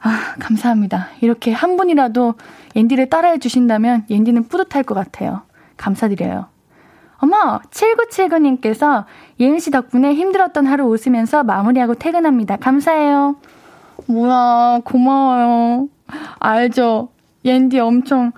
[0.00, 2.34] 아 감사합니다 이렇게 한 분이라도
[2.76, 5.42] 옌디를 따라해 주신다면 옌디는 뿌듯할 것 같아요.
[5.76, 6.46] 감사드려요.
[7.18, 9.04] 어머 7979님께서
[9.40, 12.56] 예은 씨 덕분에 힘들었던 하루 웃으면서 마무리하고 퇴근합니다.
[12.56, 13.36] 감사해요.
[14.06, 15.88] 뭐야 고마워요.
[16.38, 17.08] 알죠?
[17.44, 18.32] 옌디 엄청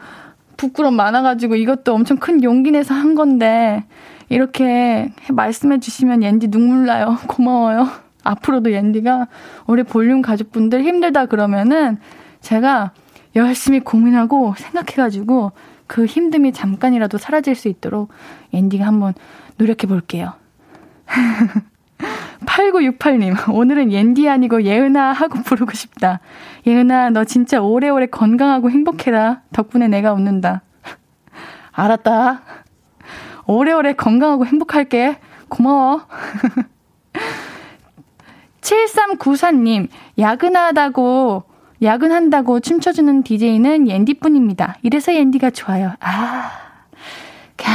[0.56, 3.84] 부끄럼 많아가지고 이것도 엄청 큰 용기 내서 한 건데
[4.28, 7.18] 이렇게 말씀해 주시면 옌디 눈물 나요.
[7.26, 7.88] 고마워요.
[8.22, 9.26] 앞으로도 옌디가
[9.66, 11.98] 우리 볼륨 가족분들 힘들다 그러면은
[12.40, 12.92] 제가
[13.38, 15.52] 열심히 고민하고 생각해가지고
[15.86, 18.10] 그 힘듦이 잠깐이라도 사라질 수 있도록
[18.52, 19.14] 옌디가 한번
[19.56, 20.34] 노력해 볼게요.
[22.44, 26.20] 8968님, 오늘은 옌디 아니고 예은아 하고 부르고 싶다.
[26.66, 29.42] 예은아, 너 진짜 오래오래 건강하고 행복해라.
[29.52, 30.62] 덕분에 내가 웃는다.
[31.72, 32.42] 알았다.
[33.46, 35.18] 오래오래 건강하고 행복할게.
[35.48, 36.02] 고마워.
[38.60, 41.44] 7394님, 야근하다고,
[41.82, 44.76] 야근한다고 춤춰주는 DJ는 옌디뿐입니다.
[44.82, 45.92] 이래서 옌디가 좋아요.
[46.00, 46.50] 아,
[47.56, 47.66] 캬.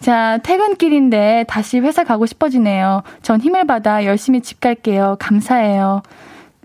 [0.00, 3.02] 자, 퇴근길인데 다시 회사 가고 싶어지네요.
[3.22, 5.16] 전 힘을 받아 열심히 집 갈게요.
[5.18, 6.02] 감사해요.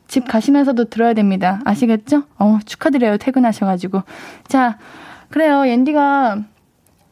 [0.08, 1.62] 집 가시면서도 들어야 됩니다.
[1.64, 2.24] 아시겠죠?
[2.38, 3.18] 어, 축하드려요.
[3.18, 4.02] 퇴근하셔가지고.
[4.48, 4.78] 자,
[5.30, 5.68] 그래요.
[5.68, 6.40] 옌디가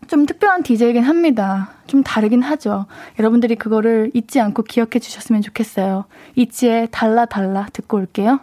[0.08, 1.70] 좀 특별한 DJ이긴 합니다.
[1.86, 2.88] 좀 다르긴 하죠.
[3.20, 6.06] 여러분들이 그거를 잊지 않고 기억해 주셨으면 좋겠어요.
[6.36, 8.40] 있지의 달라 달라 듣고 올게요.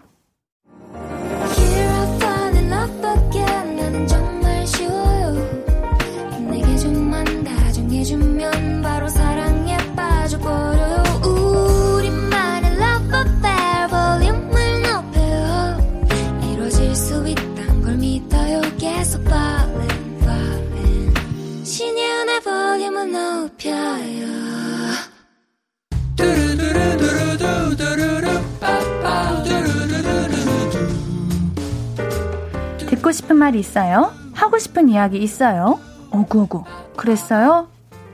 [33.04, 34.12] 듣고 싶은 말 있어요?
[34.32, 35.78] 하고 싶은 이야기 있어요?
[36.10, 36.64] 오구오구.
[36.96, 37.68] 그랬어요?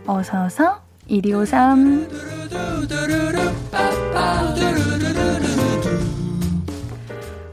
[0.05, 2.09] 어서어서 1253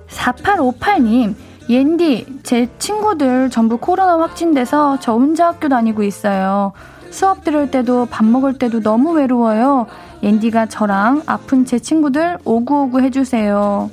[0.08, 1.36] 4858님
[1.70, 6.74] 옌디 제 친구들 전부 코로나 확진돼서 저 혼자 학교 다니고 있어요.
[7.12, 9.86] 수업 들을 때도 밥 먹을 때도 너무 외로워요.
[10.24, 13.92] 옌디가 저랑 아픈 제 친구들 오구오구 해주세요.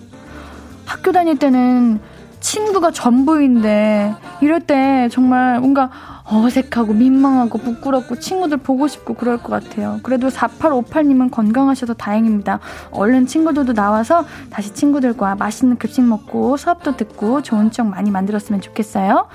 [0.87, 2.00] 학교 다닐 때는
[2.44, 5.90] 친구가 전부인데 이럴 때 정말 뭔가
[6.24, 9.98] 어색하고 민망하고 부끄럽고 친구들 보고 싶고 그럴 것 같아요.
[10.02, 12.61] 그래도 4858님은 건강하셔서 다행입니다.
[12.90, 19.26] 얼른 친구들도 나와서 다시 친구들과 맛있는 급식 먹고 수업도 듣고 좋은 추억 많이 만들었으면 좋겠어요.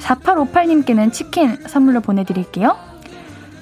[0.00, 2.76] 4858님께는 치킨 선물로 보내드릴게요.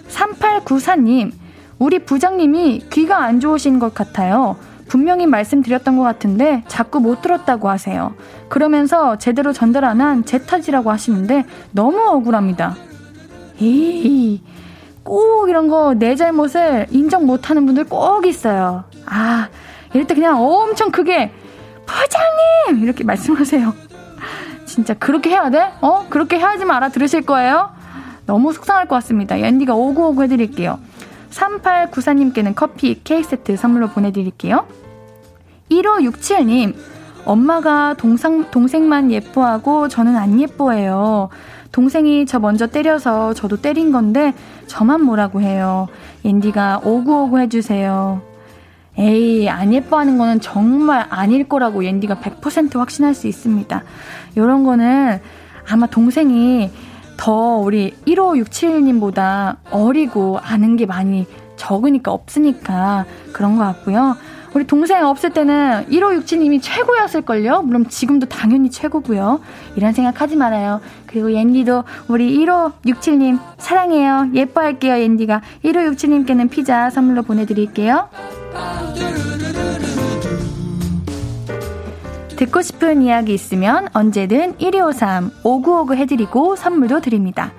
[0.08, 1.32] 3894님,
[1.78, 4.56] 우리 부장님이 귀가 안 좋으신 것 같아요.
[4.88, 8.14] 분명히 말씀드렸던 것 같은데 자꾸 못 들었다고 하세요.
[8.48, 12.76] 그러면서 제대로 전달 안 한 제 탓이라고 하시는데 너무 억울합니다.
[13.60, 14.42] 에이,
[15.02, 18.84] 꼭 이런 거 내 잘못을 인정 못 하는 분들 꼭 있어요.
[19.06, 19.48] 아,
[19.92, 21.32] 이럴 때 그냥 엄청 크게
[21.86, 22.82] 부장님!
[22.84, 23.72] 이렇게 말씀하세요.
[24.66, 25.70] 진짜 그렇게 해야 돼?
[25.82, 26.06] 어?
[26.08, 27.70] 그렇게 해야지만 알아들으실 거예요?
[28.26, 29.40] 너무 속상할 것 같습니다.
[29.40, 30.78] 얀디가 오구오구 해드릴게요.
[31.34, 34.66] 3894님께는 커피 케이크 세트 선물로 보내드릴게요.
[35.70, 36.74] 1567님,
[37.24, 41.30] 엄마가 동상, 동생만 예뻐하고 저는 안 예뻐해요.
[41.72, 44.32] 동생이 저 먼저 때려서 저도 때린 건데
[44.66, 45.88] 저만 뭐라고 해요.
[46.24, 48.22] 앤디가 오구오구 해주세요.
[48.96, 53.82] 에이, 안 예뻐하는 거는 정말 아닐 거라고 앤디가 100% 확신할 수 있습니다.
[54.36, 55.20] 요런 거는
[55.68, 56.70] 아마 동생이
[57.16, 64.16] 더 우리 1567님보다 어리고 아는 게 많이 적으니까 없으니까 그런 것 같고요.
[64.54, 67.62] 우리 동생 없을 때는 1567님이 최고였을걸요?
[67.62, 69.40] 물론 지금도 당연히 최고고요.
[69.74, 70.80] 이런 생각 하지 말아요.
[71.06, 74.28] 그리고 옌디도 우리 1567님 사랑해요.
[74.32, 75.42] 예뻐할게요, 옌디가.
[75.64, 78.08] 1567님께는 피자 선물로 보내드릴게요.
[82.44, 87.52] 듣고 싶은 이야기 있으면 언제든 1253 5959 해드리고 선물도 드립니다.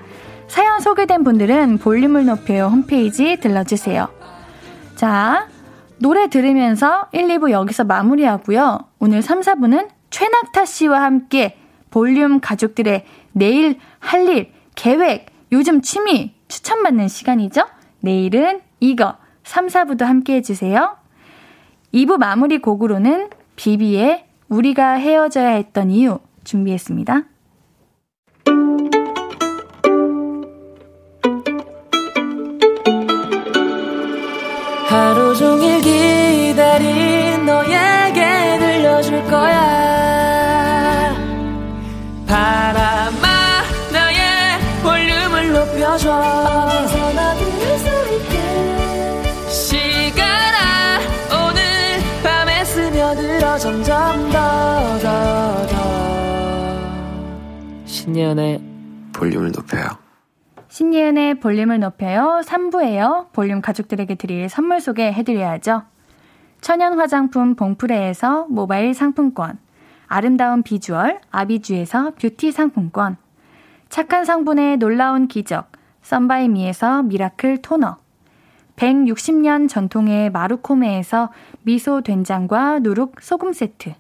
[0.47, 4.07] 사연 소개된 분들은 볼륨을 높여요 홈페이지 들러주세요.
[4.95, 5.47] 자,
[5.97, 8.79] 노래 들으면서 1, 2부 여기서 마무리하고요.
[8.99, 11.57] 오늘 3, 4부는 최낙타 씨와 함께
[11.89, 17.63] 볼륨 가족들의 내일 할 일, 계획, 요즘 취미 추천받는 시간이죠?
[18.01, 20.95] 내일은 이거 3, 4부도 함께 해주세요.
[21.91, 27.23] 2부 마무리 곡으로는 비비의 우리가 헤어져야 했던 이유 준비했습니다.
[34.87, 36.14] 하루 종일 기
[58.05, 58.61] 신예은의
[59.13, 59.85] 볼륨을 높여요.
[60.67, 62.41] 신예은의 볼륨을 높여요.
[62.45, 63.31] 3부에요.
[63.33, 65.81] 볼륨 가족들에게 드릴 선물 소개해드려야죠.
[66.61, 69.57] 천연 화장품 봉프레에서 모바일 상품권
[70.05, 73.17] 아름다운 비주얼 아비주에서 뷰티 상품권
[73.89, 75.71] 착한 성분의 놀라운 기적
[76.03, 77.97] 썬바이미에서 miracle 토너
[78.75, 81.31] 160년 전통의 마루코메에서
[81.63, 83.93] 미소 된장과 누룩 소금 세트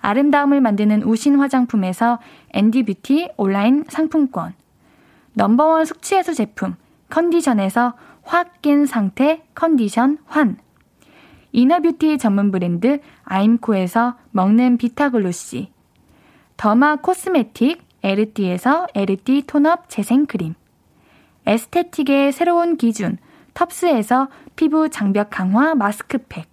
[0.00, 2.18] 아름다움을 만드는 우신 화장품에서
[2.52, 4.54] 앤디 뷰티 온라인 상품권.
[5.34, 6.74] Number one 숙취해소 제품
[7.08, 10.56] 컨디션에서 확 깬 상태 컨디션 환.
[11.52, 15.72] Inner beauty 전문 브랜드 아임코에서 먹는 비타글로시.
[16.56, 20.54] Derma cosmetic 에르띠에서 에르띠 tone-up 재생크림.
[21.46, 23.18] Aesthetic의 새로운 기준
[23.54, 26.48] 텁스에서 피부 장벽 강화 마스크팩.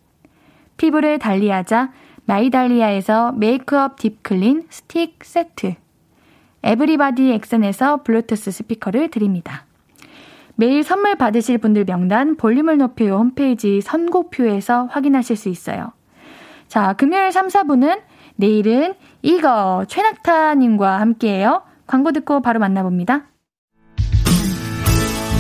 [0.77, 1.91] 피부를 달리하자
[2.27, 5.75] 마이달리아에서 메이크업 deep clean 스틱 세트
[6.61, 9.65] 에브리바디 엑센에서 블루투스 스피커를 드립니다.
[10.55, 15.93] 매일 선물 받으실 분들 명단 볼륨을 높여요 홈페이지 선곡표에서 확인하실 수 있어요.
[16.67, 18.01] 자, 금요일 3, 4부는
[18.35, 21.61] 내일은 이거 최낙타님과 함께해요.
[21.85, 23.27] 광고 듣고 바로 만나봅니다.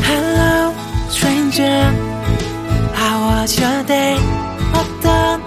[0.05, 0.73] Hello,
[1.09, 1.91] stranger.
[2.95, 4.17] How was your day?
[4.73, 5.46] 어떤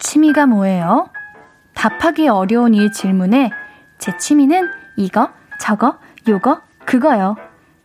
[0.00, 1.10] 취미가 뭐예요?
[1.74, 3.50] 답하기 어려운 이 질문에
[3.98, 7.36] 제 취미는 이거, 저거, 요거, 그거요.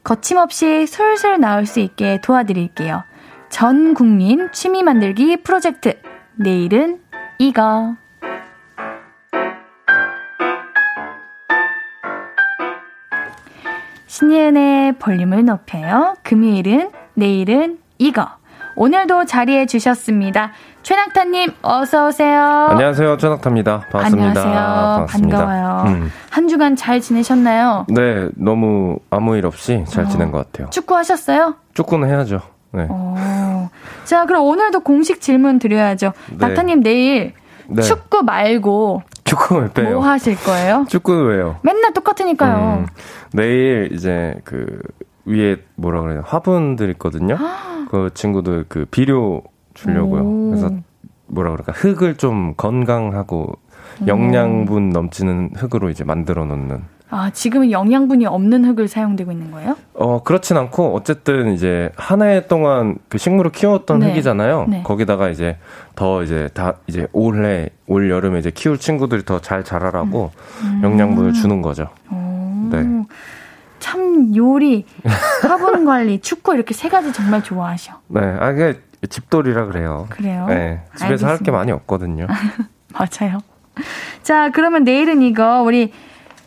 [0.04, 3.04] 거침없이 술술 나올 수 있게 도와드릴게요.
[3.50, 6.00] 전 국민 취미 만들기 프로젝트.
[6.36, 7.02] 내일은
[7.38, 7.96] 이거.
[14.08, 16.16] 신예은의 볼륨을 높여요.
[16.24, 18.30] 금요일은, 내일은 이거.
[18.78, 20.52] 오늘도 자리해 주셨습니다.
[20.86, 22.68] 최낙타님, 어서 오세요.
[22.70, 23.18] 안녕하세요.
[23.18, 23.88] 최낙타입니다.
[23.92, 24.30] 반갑습니다.
[24.42, 24.54] 안녕하세요.
[24.54, 25.38] 반갑습니다.
[25.38, 25.84] 반가워요.
[25.88, 26.12] 음.
[26.30, 27.88] 한 주간 잘 지내셨나요?
[27.90, 30.70] 네, 너무 아무 일 없이 잘 지낸 것 같아요.
[30.70, 31.56] 축구 하셨어요?
[31.74, 32.40] 축구는 해야죠.
[32.70, 32.86] 네.
[32.88, 33.72] 어.
[34.04, 36.14] 자, 그럼 오늘도 공식 질문 드려야죠.
[36.30, 36.38] 네.
[36.50, 37.34] 낙타님 내일
[37.68, 37.82] 네.
[37.82, 39.96] 축구 말고 축구 왜 빼요?
[39.96, 40.86] 뭐 하실 거예요?
[40.88, 41.58] 축구는 왜요?
[41.64, 42.82] 맨날 똑같으니까요.
[42.82, 42.86] 음,
[43.34, 44.80] 내일 이제 그
[45.26, 46.22] 위에 뭐라 그래요?
[46.28, 47.40] 화분들 있거든요.
[47.90, 49.42] 그 친구들 그 비료
[49.80, 50.22] 주려고요.
[50.24, 50.50] 오.
[50.50, 50.72] 그래서
[51.28, 51.72] 뭐라 그럴까?
[51.74, 53.54] 흙을 좀 건강하고
[54.08, 59.78] 영양분 넘치는 흙으로 이제 만들어 놓는 아, 지금은 영양분이 없는 흙을 사용되고 있는 거예요?
[59.94, 64.10] 어, 그렇진 않고, 어쨌든 이제 한 해 동안 그 식물을 키웠던 네.
[64.10, 64.66] 흙이잖아요.
[64.68, 64.84] 네.
[64.84, 65.58] 거기다가 이제
[65.96, 70.32] 더 이제 다 이제 올해, 올 여름에 이제 키울 친구들이 더 잘 자라라고
[70.64, 70.82] 음.
[70.84, 71.90] 영양분을 주는 거죠.
[72.12, 72.70] 오.
[72.72, 72.84] 네.
[73.80, 74.86] 참 요리,
[75.48, 77.94] 화분 관리, 축구 이렇게 세 가지 정말 좋아하셔.
[78.08, 78.20] 네.
[78.40, 80.08] 아, 그게 집돌이라 그래요.
[80.10, 80.46] 그래요?
[80.48, 80.82] 네.
[80.98, 81.52] 집에서 할 게.
[81.52, 82.28] 많이 없거든요.
[82.94, 83.40] 맞아요.
[84.24, 85.92] 자, 그러면 내일은 이거 우리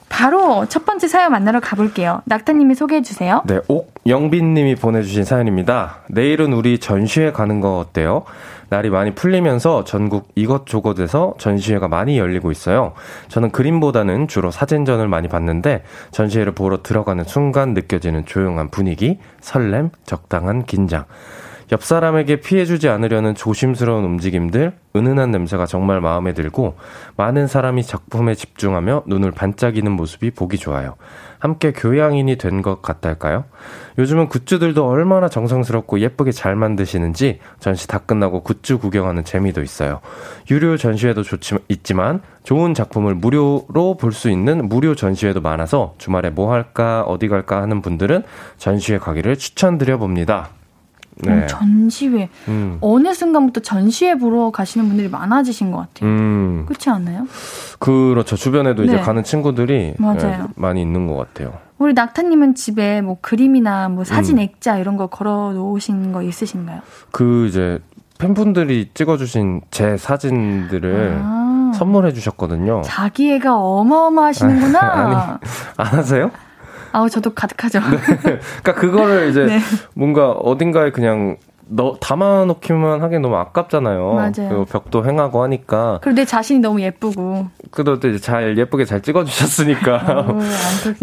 [0.08, 2.22] 바로 첫 번째 사연 만나러 가볼게요.
[2.24, 3.42] 낙타님이 소개해 주세요.
[3.46, 5.98] 네, 옥영빈 님이 보내주신 사연입니다.
[6.08, 8.24] 내일은 우리 전시회 가는 거 어때요?
[8.70, 12.92] 날이 많이 풀리면서 전국 이것저것에서 전시회가 많이 열리고 있어요.
[13.28, 20.64] 저는 그림보다는 주로 사진전을 많이 봤는데 전시회를 보러 들어가는 순간 느껴지는 조용한 분위기, 설렘, 적당한
[20.64, 21.04] 긴장.
[21.70, 26.76] 옆 사람에게 피해주지 않으려는 조심스러운 움직임들, 은은한 냄새가 정말 마음에 들고
[27.16, 30.96] 많은 사람이 작품에 집중하며 눈을 반짝이는 모습이 보기 좋아요.
[31.38, 33.44] 함께 교양인이 된 것 같달까요?
[33.98, 40.00] 요즘은 굿즈들도 얼마나 정성스럽고 예쁘게 잘 만드시는지 전시 다 끝나고 굿즈 구경하는 재미도 있어요.
[40.50, 46.52] 유료 전시회도 좋지, 있지만 좋은 작품을 무료로 볼 수 있는 무료 전시회도 많아서 주말에 뭐
[46.52, 48.24] 할까 어디 갈까 하는 분들은
[48.56, 50.48] 전시회 가기를 추천드려 봅니다.
[51.22, 51.32] 네.
[51.32, 52.28] 음, 전시회.
[52.48, 52.78] 음.
[52.80, 56.10] 어느 순간부터 전시회 보러 가시는 분들이 많아지신 것 같아요.
[56.10, 56.64] 음.
[56.66, 57.26] 그렇지 않나요?
[57.78, 58.36] 그렇죠.
[58.36, 58.88] 주변에도 네.
[58.88, 59.94] 이제 가는 친구들이.
[59.98, 61.54] 네, 많이 있는 것 같아요.
[61.78, 64.42] 우리 낙타님은 집에 뭐 그림이나 뭐 사진 음.
[64.42, 66.80] 액자 이런 거 걸어 놓으신 거 있으신가요?
[67.12, 67.78] 그 이제
[68.18, 71.72] 팬분들이 찍어주신 제 사진들을 아.
[71.74, 72.82] 선물해 주셨거든요.
[72.84, 74.80] 자기 애가 어마어마하시는구나.
[74.92, 75.14] 아니,
[75.76, 76.30] 안 하세요?
[76.98, 77.78] 아우 저도 가득하죠.
[77.78, 77.98] 네.
[78.62, 79.60] 그러니까 그거를 이제 네.
[79.94, 81.36] 뭔가 어딘가에 그냥
[81.70, 84.14] 너 담아놓기만 하기 너무 아깝잖아요.
[84.14, 84.64] 맞아요.
[84.64, 85.98] 벽도 행하고 하니까.
[86.02, 87.46] 그리고 내 자신이 너무 예쁘고.
[87.70, 90.38] 그래도 이제 잘 예쁘게 잘 찍어주셨으니까 오,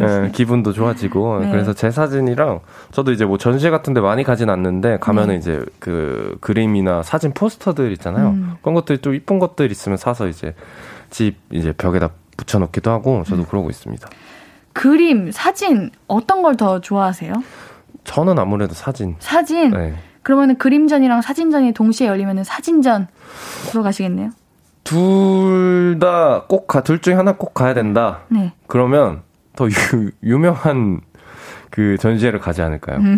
[0.04, 1.42] 네, 기분도 좋아지고.
[1.42, 1.52] 네.
[1.52, 5.38] 그래서 제 사진이랑 저도 이제 뭐 전시회 같은데 많이 가진 않는데 가면은 네.
[5.38, 8.30] 이제 그 그림이나 사진 포스터들 있잖아요.
[8.30, 8.56] 음.
[8.62, 10.56] 그런 것들 좀 이쁜 것들 있으면 사서 이제
[11.12, 13.46] 집 이제 벽에다 붙여놓기도 하고 저도 음.
[13.48, 14.10] 그러고 있습니다.
[14.76, 17.34] 그림, 사진 어떤 걸 더 좋아하세요?
[18.04, 19.16] 저는 아무래도 사진.
[19.20, 19.72] 사진.
[19.72, 19.96] 네.
[20.22, 23.08] 그러면은 그림전이랑 사진전이 동시에 열리면은 사진전
[23.72, 24.32] 들어가시겠네요.
[24.84, 28.20] 둘 다 꼭 가, 둘 중에 하나 꼭 가야 된다.
[28.28, 28.52] 네.
[28.68, 29.22] 그러면
[29.56, 31.00] 더 유, 유명한
[31.76, 33.00] 그 전시회를 가지 않을까요?
[33.00, 33.18] 음.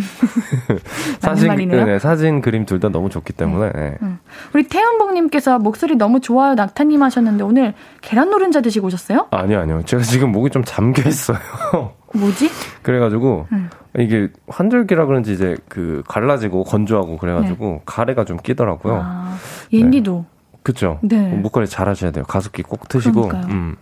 [1.22, 3.72] 사진, 네, 사진, 그림 둘 다 너무 좋기 때문에.
[3.72, 3.80] 네.
[3.80, 3.98] 네.
[4.02, 4.18] 음.
[4.54, 9.28] 우리 태연복님께서 목소리 너무 좋아요, 낙타님 하셨는데 오늘 계란 노른자 드시고 오셨어요?
[9.30, 9.82] 아니요, 아니요.
[9.86, 11.38] 제가 지금 목이 좀 잠겨 있어요.
[12.16, 12.50] 뭐지?
[12.82, 13.70] 그래가지고 음.
[14.00, 17.82] 이게 환절기라 그런지 이제 그 갈라지고 건조하고 그래가지고 네.
[17.86, 19.02] 가래가 좀 끼더라고요.
[19.04, 19.38] 아,
[19.72, 20.26] 옌디도.
[20.28, 20.60] 네.
[20.64, 20.98] 그쵸.
[21.04, 21.18] 네.
[21.34, 22.26] 목걸이 잘 하셔야 돼요.
[22.28, 23.28] 가습기 꼭 트시고.
[23.28, 23.54] 그러니까요.
[23.54, 23.76] 음.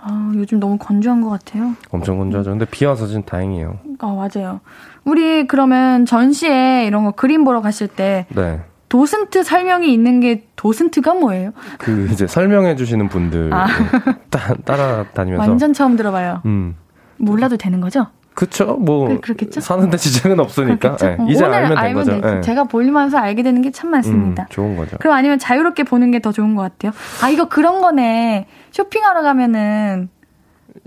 [0.00, 1.72] 아, 요즘 너무 건조한 것 같아요.
[1.90, 2.50] 엄청 건조하죠.
[2.50, 3.78] 근데 비 와서 진 다행이에요.
[3.98, 4.60] 아, 맞아요.
[5.04, 8.60] 우리 그러면 전시에 이런 거 그림 보러 갔을 때 네.
[8.88, 11.50] 도슨트 설명이 있는 게 도슨트가 뭐예요?
[11.78, 13.66] 그 이제 설명해 주시는 분들 아.
[14.30, 16.42] 따, 따라다니면서 완전 처음 들어봐요.
[16.46, 16.76] 음.
[17.16, 18.06] 몰라도 되는 거죠?
[18.34, 18.76] 그쵸.
[18.76, 21.16] 뭐 그, 렇겠죠 사는데 지장은 없으니까 네.
[21.28, 22.20] 이제 알면 된 거죠.
[22.20, 22.40] 네.
[22.40, 24.44] 제가 볼리면서 알게 되는 게 참 많습니다.
[24.44, 24.96] 음, 좋은 거죠.
[25.00, 26.92] 그럼 아니면 자유롭게 보는 게 더 좋은 것 같아요.
[27.22, 28.46] 아 이거 그런 거네.
[28.72, 30.08] 쇼핑하러 가면은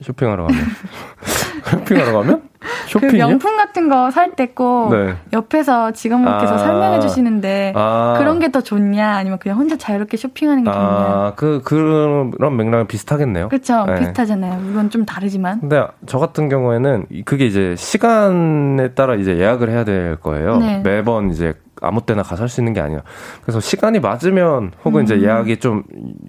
[0.01, 0.59] 쇼핑하러 가면
[1.65, 2.41] 쇼핑하러 가면
[2.88, 3.11] 쇼핑이요?
[3.11, 5.15] 그 명품 같은 거 살 때꼭 네.
[5.34, 10.63] 옆에서 직원분께서 아~ 설명해 주시는데 아~ 그런 게 더 좋냐 아니면 그냥 혼자 자유롭게 쇼핑하는
[10.63, 10.84] 게 좋냐?
[10.84, 13.49] 아, 그 그런 맥락은 비슷하겠네요.
[13.49, 13.86] 그렇죠.
[13.86, 13.95] 네.
[13.99, 14.69] 비슷하잖아요.
[14.71, 15.59] 이건 좀 다르지만.
[15.61, 20.57] 근데 저 같은 경우에는 그게 이제 시간에 따라 이제 예약을 해야 될 거예요.
[20.57, 20.82] 네.
[20.84, 23.01] 매번 이제 아무 때나 가서 할 수 있는 게 아니라
[23.41, 25.03] 그래서 시간이 맞으면 혹은 음.
[25.05, 25.84] 이제 예약이 좀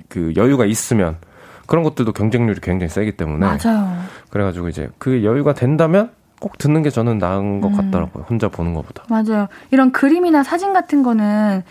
[0.08, 1.16] 그 여유가 있으면
[1.66, 3.98] 그런 것들도 경쟁률이 굉장히 세기 때문에 맞아요.
[4.30, 6.10] 그래가지고 이제 그 여유가 된다면
[6.40, 7.76] 꼭 듣는 게 저는 나은 것 음.
[7.76, 8.24] 같더라고요.
[8.28, 9.04] 혼자 보는 것보다.
[9.08, 9.48] 맞아요.
[9.70, 11.62] 이런 그림이나 사진 같은 거는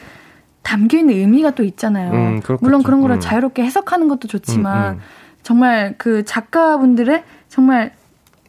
[0.64, 2.12] 담겨 있는 의미가 또 있잖아요.
[2.12, 3.20] 음, 물론 그런 거를 음.
[3.20, 5.02] 자유롭게 해석하는 것도 좋지만 음, 음.
[5.44, 7.94] 정말 그 작가분들의 정말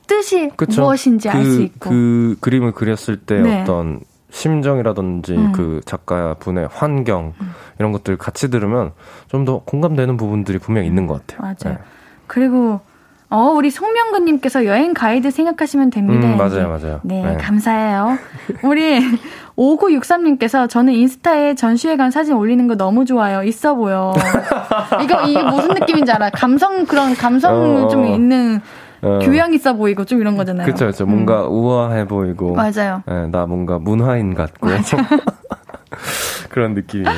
[0.07, 0.83] 뜻이 그쵸.
[0.83, 3.63] 무엇인지 그, 알수 있고 그 그림을 그렸을 때 네.
[3.63, 4.01] 어떤
[4.33, 5.53] 심정이라든지 음.
[5.53, 7.51] 그 작가분의 환경 음.
[7.79, 8.93] 이런 것들 같이 들으면
[9.29, 11.41] 좀 더 공감되는 부분들이 분명 있는 것 같아요.
[11.43, 11.77] 맞아요.
[11.77, 11.85] 네.
[12.29, 12.81] 그리고
[13.29, 16.29] 어, 우리 송명근님께서 여행 가이드 생각하시면 됩니다.
[16.29, 17.01] 음, 맞아요, 맞아요.
[17.03, 17.37] 네, 네.
[17.39, 18.19] 감사해요.
[18.63, 19.01] 우리
[19.57, 23.43] 5963님께서 저는 인스타에 전시회 간 사진 올리는 거 너무 좋아요.
[23.43, 24.13] 있어 보여.
[25.03, 26.31] 이거, 이게 무슨 느낌인지 알아?
[26.31, 28.61] 감성, 그런 감성 어, 좀 있는
[29.03, 29.19] 어.
[29.23, 30.65] 교양 있어 보이고 좀 이런 거잖아요.
[30.65, 31.07] 그렇죠, 그렇죠.
[31.07, 31.53] 뭔가 음.
[31.53, 32.55] 우아해 보이고.
[32.55, 33.03] 맞아요.
[33.07, 34.69] 네, 나 뭔가 문화인 같고.
[36.51, 37.09] 그런 느낌이에요.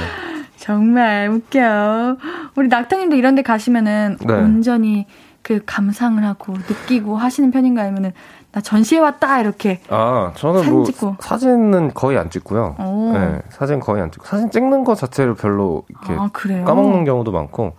[0.56, 2.16] 정말 웃겨.
[2.56, 4.32] 우리 낙타님도 이런 데 가시면은 네.
[4.32, 5.06] 온전히
[5.42, 8.12] 그 감상을 하고 느끼고 하시는 편인가 아니면은
[8.50, 11.16] 나 전시회 왔다 이렇게 아 저는 사진 뭐 찍고.
[11.20, 12.76] 사진은 거의 안 찍고요.
[12.78, 13.12] 오.
[13.12, 16.30] 네, 사진 거의 안 찍고 사진 찍는 거 자체를 별로 이렇게 아,
[16.64, 17.76] 까먹는 경우도 많고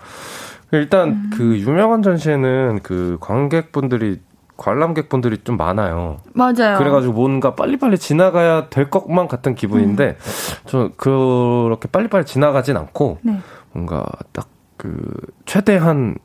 [0.78, 1.30] 일단 음.
[1.34, 4.20] 그 유명한 전시회는 그 관객분들이
[4.58, 6.18] 관람객분들이 좀 많아요.
[6.34, 6.78] 맞아요.
[6.78, 10.62] 그래가지고 뭔가 빨리빨리 지나가야 될 것만 같은 기분인데, 음.
[10.66, 13.40] 저 그렇게 빨리빨리 지나가진 않고, 네.
[13.74, 14.48] 뭔가 딱
[14.78, 15.12] 그
[15.46, 16.16] 최대한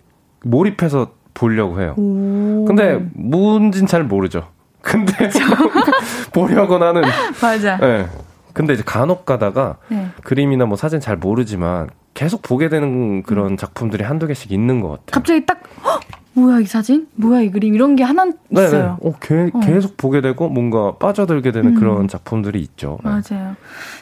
[0.45, 1.95] 몰입해서 보려고 해요.
[1.97, 2.65] 오.
[2.67, 4.49] 근데 뭔진 잘 모르죠.
[4.83, 5.13] 근데
[6.33, 7.03] 보려고 나는
[7.41, 7.77] 맞아.
[7.79, 8.07] 네.
[8.53, 10.09] 근데 이제 간혹 가다가 네.
[10.25, 13.57] 그림이나 뭐 사진 잘 모르지만 계속 보게 되는 그런 음.
[13.57, 15.07] 작품들이 한두 개씩 있는 것 같아요.
[15.13, 16.01] 갑자기 딱 헉!
[16.33, 17.09] 뭐야 이 사진?
[17.17, 17.75] 뭐야 이 그림?
[17.75, 18.65] 이런 게 하나 네, 네.
[18.65, 18.99] 있어요.
[19.03, 19.09] 네.
[19.09, 19.61] 어, 게, 어.
[19.61, 21.75] 계속 보게 되고 뭔가 빠져들게 되는 음.
[21.75, 22.99] 그런 작품들이 있죠.
[23.05, 23.11] 네.
[23.11, 23.57] 맞아요.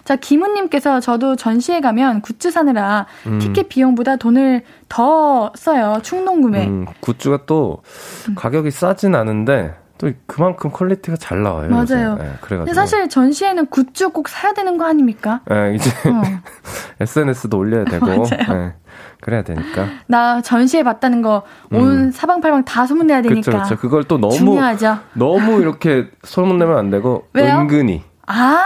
[0.04, 3.38] 자 김우님께서 저도 전시회 가면 굿즈 사느라 음.
[3.38, 6.00] 티켓 비용보다 돈을 더 써요.
[6.02, 6.66] 충동 구매.
[6.66, 7.82] 음, goods가 또
[8.28, 8.34] 음.
[8.34, 11.68] 가격이 싸진 않은데 또 그만큼 퀄리티가 잘 나와요.
[11.68, 12.14] 맞아요.
[12.16, 12.74] 네, 그래가지고.
[12.74, 15.40] 사실 전시회는 굿즈 꼭 사야 되는 거 아닙니까?
[15.46, 16.22] 네, 이제 어.
[17.00, 18.06] SNS도 올려야 되고.
[18.24, 18.74] 네,
[19.20, 19.86] 그래야 되니까.
[20.06, 21.42] 나 전시회 봤다는 거온
[21.72, 22.10] 음.
[22.12, 23.50] 사방팔방 다 소문내야 되니까.
[23.50, 23.76] 그렇죠.
[23.76, 24.98] 그걸 또 너무 중요하죠.
[25.14, 27.58] 너무 이렇게 소문내면 안 되고 왜요?
[27.58, 28.04] 은근히.
[28.30, 28.62] 아,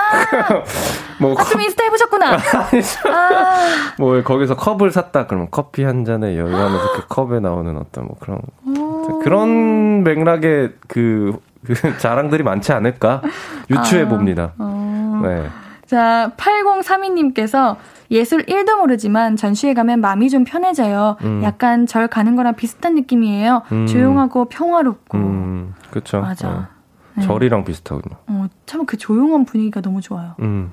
[1.21, 2.33] 뭐 아, 좀 인스타 해보셨구나.
[2.35, 3.67] 아.
[3.97, 8.41] 뭐 거기서 컵을 샀다 그러면 커피 한 잔에 여유하면서 그 컵에 나오는 어떤 뭐 그런
[9.23, 13.23] 그런 맥락의 그, 그 자랑들이 많지 않을까
[13.71, 14.09] 유추해 아.
[14.09, 14.53] 봅니다.
[14.59, 15.21] 어.
[15.23, 15.47] 네.
[15.87, 17.77] 자, 8032님께서
[18.11, 21.17] 예술 1도 모르지만 전시회 가면 마음이 좀 편해져요.
[21.23, 21.41] 음.
[21.43, 23.63] 약간 절 가는 거랑 비슷한 느낌이에요.
[23.73, 23.87] 음.
[23.87, 25.19] 조용하고 평화롭고.
[25.19, 26.21] 음, 그렇죠.
[26.21, 26.69] 맞아.
[27.15, 27.23] 네.
[27.23, 27.27] 네.
[27.27, 28.17] 절이랑 비슷하군요.
[28.27, 30.35] 어, 참 그 조용한 분위기가 너무 좋아요.
[30.41, 30.73] 음.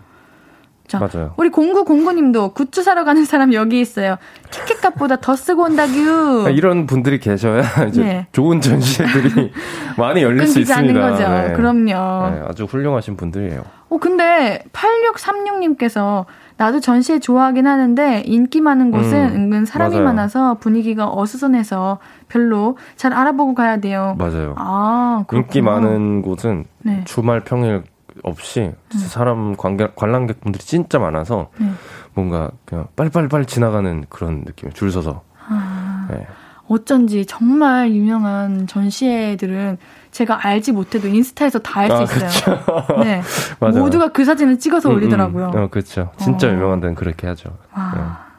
[0.90, 1.34] 자, 맞아요.
[1.38, 4.18] 우리 공구 공구님도 굿즈 사러 가는 사람 여기 있어요.
[4.50, 6.46] 티켓값보다 더 쓰고 온다규.
[6.48, 8.28] 아, 이런 분들이 계셔야 이제 네.
[8.32, 9.52] 좋은 전시회들이
[10.00, 11.00] 많이 열릴 수 있습니다.
[11.00, 11.30] 않는 거죠.
[11.30, 11.54] 네.
[11.54, 12.30] 그럼요.
[12.32, 13.64] 네, 아주 훌륭하신 분들이에요.
[13.92, 16.26] 어 근데 8636님께서
[16.58, 20.06] 나도 전시회 좋아하긴 하는데 인기 많은 곳은 음, 은근 사람이 맞아요.
[20.06, 24.16] 많아서 분위기가 어수선해서 별로 잘 알아보고 가야 돼요.
[24.18, 24.56] 맞아요.
[24.58, 25.46] 아, 그렇구나.
[25.48, 27.02] 인기 많은 곳은 네.
[27.06, 27.84] 주말 평일
[28.24, 28.60] 없이
[28.92, 29.00] 네.
[29.00, 31.72] 사람 관객, 관람객분들이 진짜 많아서 네.
[32.14, 34.74] 뭔가 그냥 빨리빨리 지나가는 그런 느낌이에요.
[34.74, 35.24] 줄 서서.
[35.48, 36.28] 아, 네.
[36.68, 39.78] 어쩐지 정말 유명한 전시회들은
[40.12, 42.60] 제가 알지 못해도 인스타에서 다 알수 아, 있어요.
[43.04, 43.22] 네.
[43.60, 44.98] 모두가 그 사진을 찍어서 음, 음.
[44.98, 45.52] 올리더라고요.
[45.56, 46.12] 음, 어, 그렇죠.
[46.18, 46.52] 진짜 어.
[46.52, 47.58] 유명한 데는 그렇게 하죠.
[47.74, 47.94] 아.
[47.96, 48.30] 네.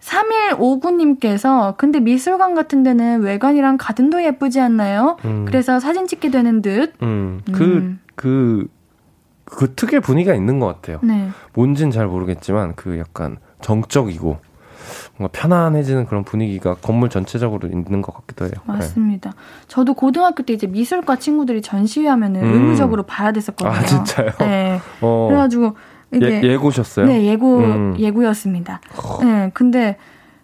[0.00, 5.16] 3159님께서 근데 미술관 같은 데는 외관이랑 가든도 예쁘지 않나요?
[5.24, 5.44] 음.
[5.44, 6.94] 그래서 사진 찍게 되는 듯.
[7.02, 7.42] 음.
[7.52, 8.00] 그, 음.
[8.14, 8.66] 그,
[9.50, 11.00] 그 특유의 분위기가 있는 것 같아요.
[11.02, 11.30] 네.
[11.54, 14.38] 뭔진 잘 모르겠지만 그 약간 정적이고
[15.16, 18.52] 뭔가 편안해지는 그런 분위기가 건물 전체적으로 있는 것 같기도 해요.
[18.64, 19.30] 맞습니다.
[19.30, 19.36] 네.
[19.68, 22.52] 저도 고등학교 때 이제 미술과 친구들이 전시하면은 음.
[22.52, 23.74] 의무적으로 봐야 됐었거든요.
[23.74, 24.30] 아 진짜요?
[24.38, 24.80] 네.
[25.00, 25.26] 어.
[25.28, 25.76] 그래가지고
[26.12, 27.06] 이게 예, 예고셨어요?
[27.06, 27.96] 네, 예고 음.
[27.98, 28.80] 예고였습니다.
[28.96, 29.24] 어.
[29.24, 29.96] 네, 근데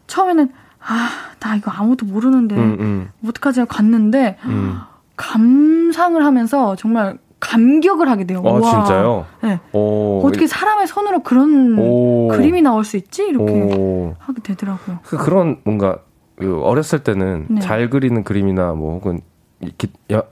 [0.06, 0.50] 처음에는
[0.80, 1.08] 아,
[1.40, 3.10] 나 이거 아무도 모르는데 음, 음.
[3.26, 4.78] 어떡하지 갔는데 음.
[5.16, 8.42] 감상을 하면서 정말 감격을 하게 돼요.
[8.44, 8.60] 아, 와.
[8.60, 9.26] 진짜요?
[9.42, 9.60] 네.
[9.72, 10.22] 오.
[10.24, 12.28] 어떻게 사람의 손으로 그런 오.
[12.28, 13.24] 그림이 나올 수 있지?
[13.24, 14.14] 이렇게 오.
[14.18, 15.00] 하게 되더라고요.
[15.04, 15.98] 그, 그런 뭔가
[16.36, 17.60] 그 어렸을 때는 네.
[17.60, 19.20] 잘 그리는 그림이나 뭐 혹은
[19.60, 19.88] 이렇게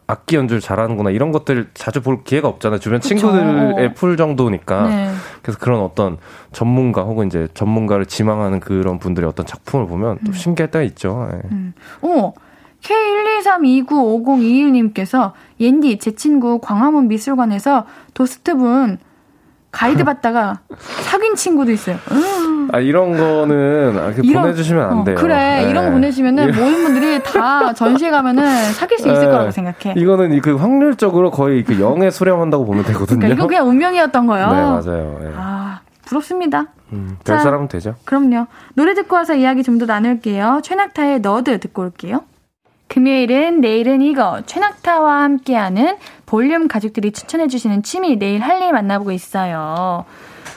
[0.06, 2.78] 악기 연주를 잘하는구나 이런 것들 자주 볼 기회가 없잖아요.
[2.78, 3.16] 주변 그쵸.
[3.16, 4.88] 친구들의 풀 정도니까.
[4.88, 5.10] 네.
[5.40, 6.18] 그래서 그런 어떤
[6.52, 10.32] 전문가 혹은 이제 전문가를 지망하는 그런 분들의 어떤 작품을 보면 또 음.
[10.32, 11.28] 신기할 때가 있죠.
[11.32, 11.38] 네.
[11.52, 11.72] 음.
[12.02, 12.32] 어,
[12.84, 18.98] K123295021님께서 옌디 제 친구 광화문 미술관에서 도스트분
[19.72, 20.60] 가이드 받다가
[21.02, 21.96] 사귄 친구도 있어요.
[22.72, 25.16] 아 이런 거는 아, 이런, 보내주시면 안 어, 돼요.
[25.16, 25.70] 그래 네.
[25.70, 29.26] 이런 거 보내주면은 모든 분들이 다 전시회 가면은 사귈 수 있을 네.
[29.30, 29.94] 거라고 생각해.
[29.96, 33.18] 이거는 그 확률적으로 거의 그 영에 수렴한다고 보면 되거든요.
[33.18, 34.46] 그러니까 이거 그냥 운명이었던 거예요.
[34.46, 35.18] 네 맞아요.
[35.20, 35.30] 네.
[35.36, 36.66] 아 부럽습니다.
[36.92, 37.96] 음, 별 사람은 되죠.
[38.04, 38.46] 그럼요.
[38.74, 40.60] 노래 듣고 와서 이야기 좀 더 나눌게요.
[40.62, 42.20] 최낙타의 너드 듣고 올게요.
[42.94, 50.04] 금요일은 내일은 이거 최낙타와 함께하는 볼륨 가족들이 추천해주시는 취미 내일 할 일 만나보고 있어요.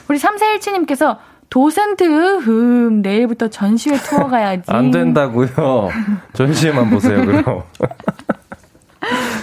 [0.08, 1.16] 우리 3417님께서
[1.50, 4.62] 도센트 흠 내일부터 전시회 투어 가야지.
[4.70, 5.88] 안 된다고요.
[6.34, 7.44] 전시회만 보세요 그럼.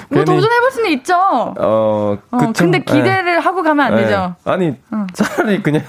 [0.10, 1.16] 뭐 도전해볼 수는 있죠.
[1.18, 3.38] 어, 어 근데 기대를 네.
[3.38, 4.04] 하고 가면 안 네.
[4.04, 4.36] 되죠.
[4.46, 5.06] 아니 어.
[5.12, 5.84] 차라리 그냥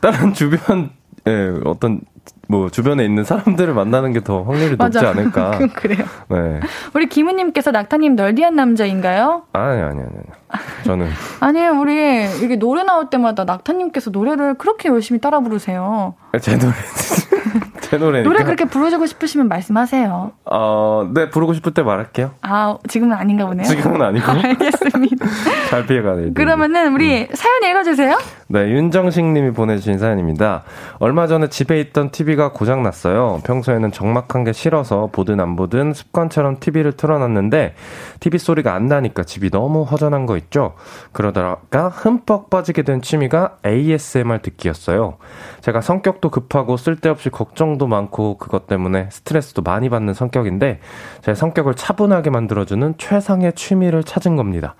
[0.00, 0.88] 다른 주변
[1.26, 2.00] 예, 어떤
[2.48, 5.58] 뭐 주변에 있는 사람들을 만나는 게 더 확률이 높지 않을까.
[5.76, 6.04] 그래요.
[6.28, 6.60] 네.
[6.94, 9.44] 우리 김우님께서 낙타님 널디한 남자인가요?
[9.52, 10.84] 아니 아니 아니 아니.
[10.84, 11.08] 저는
[11.40, 11.72] 아니에요.
[11.80, 16.14] 우리 이게 노래 나올 때마다 낙타님께서 노래를 그렇게 열심히 따라 부르세요.
[16.40, 16.72] 제 노래
[17.80, 20.32] 제 노래 노래 그렇게 부르고 싶으시면 말씀하세요.
[20.46, 22.32] 어, 네 부르고 싶을 때 말할게요.
[22.42, 23.66] 아 지금은 아닌가 보네요.
[23.66, 24.30] 지금은 아니고.
[24.32, 25.26] 알겠습니다.
[25.70, 26.34] 잘 피해가네요.
[26.34, 27.34] 그러면은 우리 음.
[27.34, 28.18] 사연 읽어주세요.
[28.48, 30.62] 네 윤정식 님이 보내주신 사연입니다.
[30.98, 33.40] 얼마 전에 집에 있던 TV가 고장 났어요.
[33.44, 37.74] 평소에는 적막한 게 싫어서 보든 안 보든 습관처럼 TV를 틀어놨는데
[38.20, 40.74] TV 소리가 안 나니까 집이 너무 허전한 거 있죠.
[41.12, 45.16] 그러다가 흠뻑 빠지게 된 취미가 ASMR 듣기였어요.
[45.60, 50.80] 제가 성격도 급하고 쓸데없이 걱정 걱정도 많고 그것 때문에 스트레스도 많이 받는 성격인데
[51.22, 54.74] 제 성격을 차분하게 만들어주는 최상의 취미를 찾은 겁니다.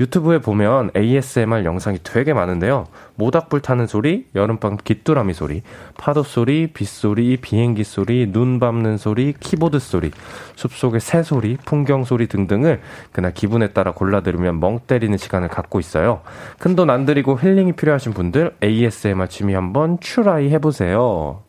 [0.00, 2.86] 유튜브에 보면 ASMR 영상이 되게 많은데요.
[3.16, 5.62] 모닥불 타는 소리, 여름밤 귀뚜라미 소리,
[5.98, 10.10] 파도 소리, 빗소리, 비행기 소리, 눈 밟는 소리, 키보드 소리,
[10.56, 12.80] 숲속의 새 소리, 풍경 소리 등등을
[13.12, 16.22] 그날 기분에 따라 골라 들으면 멍 때리는 시간을 갖고 있어요.
[16.58, 21.42] 큰돈 안 들이고 힐링이 필요하신 분들 ASMR 취미 한번 추라이 해보세요.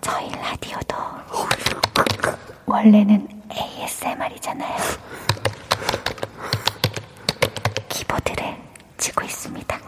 [0.00, 0.96] 저희 라디오도
[2.82, 4.76] 원래는 ASMR이잖아요.
[7.88, 8.44] 키보드를
[8.96, 9.78] 치고 있습니다.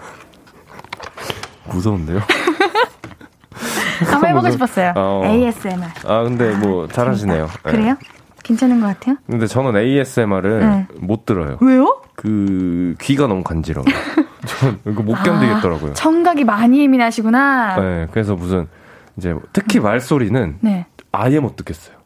[1.64, 2.20] 무서운데요?
[4.06, 4.92] 한번 해보고 싶었어요.
[4.94, 5.22] 어.
[5.24, 5.88] ASMR.
[6.06, 7.46] 아, 근데 뭐 잘하시네요.
[7.48, 7.70] 재밌다.
[7.70, 7.96] 그래요?
[8.44, 9.16] 괜찮은 것 같아요?
[9.28, 10.86] 근데 저는 ASMR을 네.
[11.00, 11.58] 못 들어요.
[11.60, 12.00] 왜요?
[12.14, 13.84] 그 귀가 너무 간지러워.
[14.46, 15.90] 저는 이거 못 견디겠더라고요.
[15.90, 17.76] 아, 청각이 많이 예민하시구나.
[17.80, 18.68] 네, 그래서 무슨
[19.16, 20.86] 이제 특히 말소리는 네.
[21.10, 22.03] 아예 못 듣겠어요.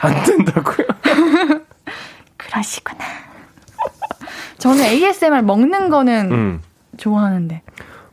[0.00, 0.86] 안 된다고요?
[2.36, 3.04] 그러시구나.
[4.58, 6.62] 저는 ASMR 먹는 거는 음.
[6.96, 7.62] 좋아하는데.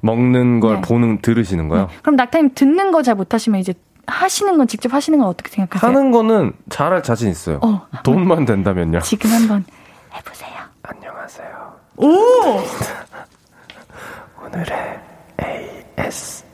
[0.02, 0.82] 먹는 걸 네.
[0.82, 1.88] 보는 들으시는 거요?
[1.88, 1.98] 네.
[2.02, 3.74] 그럼 낙타님 듣는 거 잘 못하시면 이제
[4.08, 5.90] 하시는 건 직접 하시는 건 어떻게 생각하세요?
[5.90, 7.60] 하는 거는 잘할 자신 있어요.
[7.64, 7.88] 어.
[8.04, 9.00] 돈만 된다면요.
[9.00, 9.66] 지금 한번
[10.14, 10.52] 해보세요.
[10.84, 11.74] 안녕하세요.
[11.98, 12.06] 오!
[14.46, 15.00] 오늘의
[15.98, 16.46] ASM.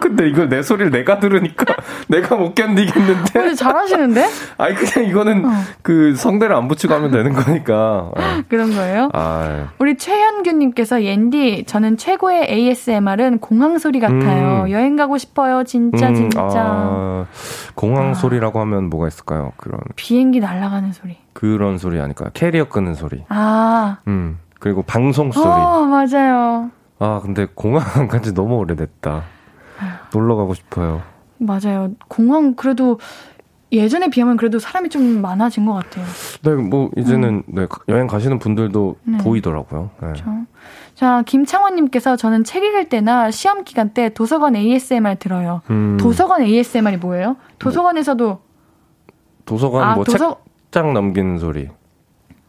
[0.00, 1.74] 근데 이거 내 소리를 내가 들으니까
[2.08, 3.32] 내가 못 견디겠는데.
[3.32, 4.26] 근데 잘하시는데?
[4.58, 5.50] 아니 그냥 이거는 어.
[5.82, 8.10] 그 성대를 안 붙이고 하면 되는 거니까.
[8.16, 8.42] 네.
[8.48, 9.10] 그런 거예요?
[9.12, 14.62] 아, 우리 최현규님께서 옌디 저는 최고의 ASMR은 공항 소리 같아요.
[14.64, 14.70] 음.
[14.70, 15.64] 여행 가고 싶어요.
[15.64, 16.42] 진짜 음, 진짜.
[16.44, 17.26] 아,
[17.74, 18.14] 공항 아.
[18.14, 19.52] 소리라고 하면 뭐가 있을까요?
[19.56, 21.16] 그런 비행기 날아가는 소리.
[21.32, 22.30] 그런 소리 아닐까요?
[22.34, 23.24] 캐리어 끄는 소리.
[23.28, 23.98] 아.
[24.06, 24.38] 음.
[24.58, 25.46] 그리고 방송 소리.
[25.46, 26.70] 어, 맞아요.
[26.98, 29.22] 아, 근데 공항 안 간지 너무 오래됐다.
[30.12, 31.02] 놀러 가고 싶어요.
[31.38, 31.90] 맞아요.
[32.08, 32.98] 공항 그래도
[33.70, 36.04] 예전에 비하면 그래도 사람이 좀 많아진 것 같아요.
[36.42, 39.12] 네, 뭐 이제는 네, 여행 가시는 분들도 음.
[39.12, 39.18] 네.
[39.18, 39.90] 보이더라고요.
[39.94, 39.98] 네.
[40.00, 40.24] 그렇죠.
[40.94, 45.60] 자, 김창원님께서 저는 책 읽을 때나 시험 기간 때 도서관 ASMR 들어요.
[45.70, 47.36] 음, 도서관 ASMR이 뭐예요?
[47.58, 48.40] 도서관에서도
[49.44, 50.38] 도서관 아, 뭐 도서-
[50.70, 51.68] 책장 넘기는 소리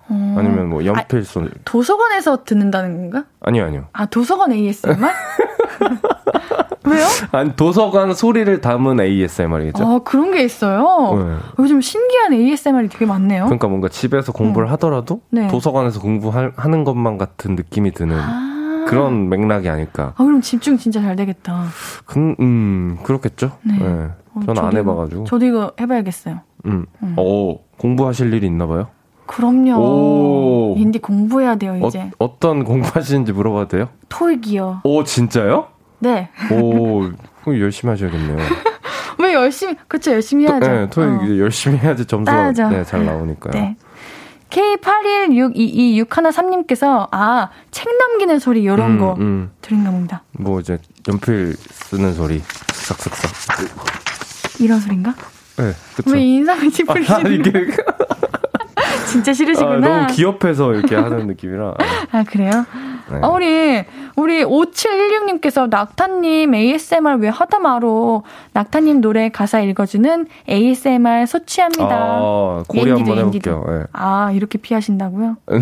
[0.09, 3.25] 어, 아니면 뭐 연필 소리 도서관에서 듣는다는 건가?
[3.41, 4.97] 아니요 아니요 아, 도서관 ASMR?
[6.89, 7.05] 왜요?
[7.31, 9.85] 아니 도서관 소리를 담은 ASMR이겠죠.
[9.85, 11.23] 아, 그런 게 있어요.
[11.23, 11.35] 네.
[11.59, 13.45] 요즘 신기한 ASMR이 되게 많네요.
[13.45, 15.47] 그러니까 뭔가 집에서 공부를 하더라도 네.
[15.47, 18.85] 도서관에서 공부하는 것만 같은 느낌이 드는 아.
[18.87, 20.13] 그런 맥락이 아닐까.
[20.17, 21.65] 아, 그럼 집중 진짜 잘 되겠다.
[22.05, 23.51] 그, 음 그렇겠죠.
[23.61, 23.77] 네.
[23.77, 24.07] 네.
[24.33, 25.23] 어, 저는 안 저도 해봐가지고.
[25.25, 26.39] 저도 이거 해봐야겠어요.
[26.65, 26.85] 음.
[27.03, 27.13] 음.
[27.17, 28.87] 오 공부하실 일이 있나 봐요.
[29.29, 29.75] 그럼요.
[29.79, 30.75] 오.
[30.77, 32.09] 인디 공부해야 돼요, 어, 이제.
[32.17, 33.89] 어 떤 공부하시는지 물어봐도 돼요?
[34.09, 34.81] 토익이요.
[34.83, 35.67] 오 진짜요?
[35.99, 36.29] 네.
[36.51, 37.09] 오
[37.43, 38.37] 그럼 열심히 하셔야겠네요.
[39.19, 40.67] 왜 열심히, 그쵸, 열심히 해야죠.
[40.67, 41.37] 네, 토익 어.
[41.37, 42.51] 열심히 해야지 점수가.
[42.69, 43.51] 네, 잘 나오니까요.
[43.53, 43.75] 네.
[44.49, 49.51] K81622613님께서, 아, 책 넘기는 소리, 요런 음, 거 음.
[49.61, 50.23] 들은가 봅니다.
[50.31, 52.41] 뭐 이제 연필 쓰는 소리
[52.73, 53.57] 싹싹싹.
[54.59, 55.13] 이런 소리인가?
[55.57, 56.11] 네, 그쵸.
[56.11, 57.51] 왜 인상을 아, 찌푸리시는 이게
[59.09, 59.77] 진짜 아, 싫으시구나.
[59.87, 61.73] 너무 귀엽해서 이렇게 하는 느낌이라.
[62.11, 62.51] 아, 그래요?
[63.11, 63.19] 네.
[63.21, 63.83] 아, 우리,
[64.15, 68.23] 우리 5716님께서 낙타님 ASMR 왜 하다 말어.
[68.53, 71.89] 낙타님 노래 가사 읽어주는 ASMR 소취합니다.
[71.91, 73.17] 아, 고리 한번.
[73.17, 73.65] 해볼게요.
[73.69, 73.83] 예.
[73.93, 75.37] 아, 이렇게 피하신다고요?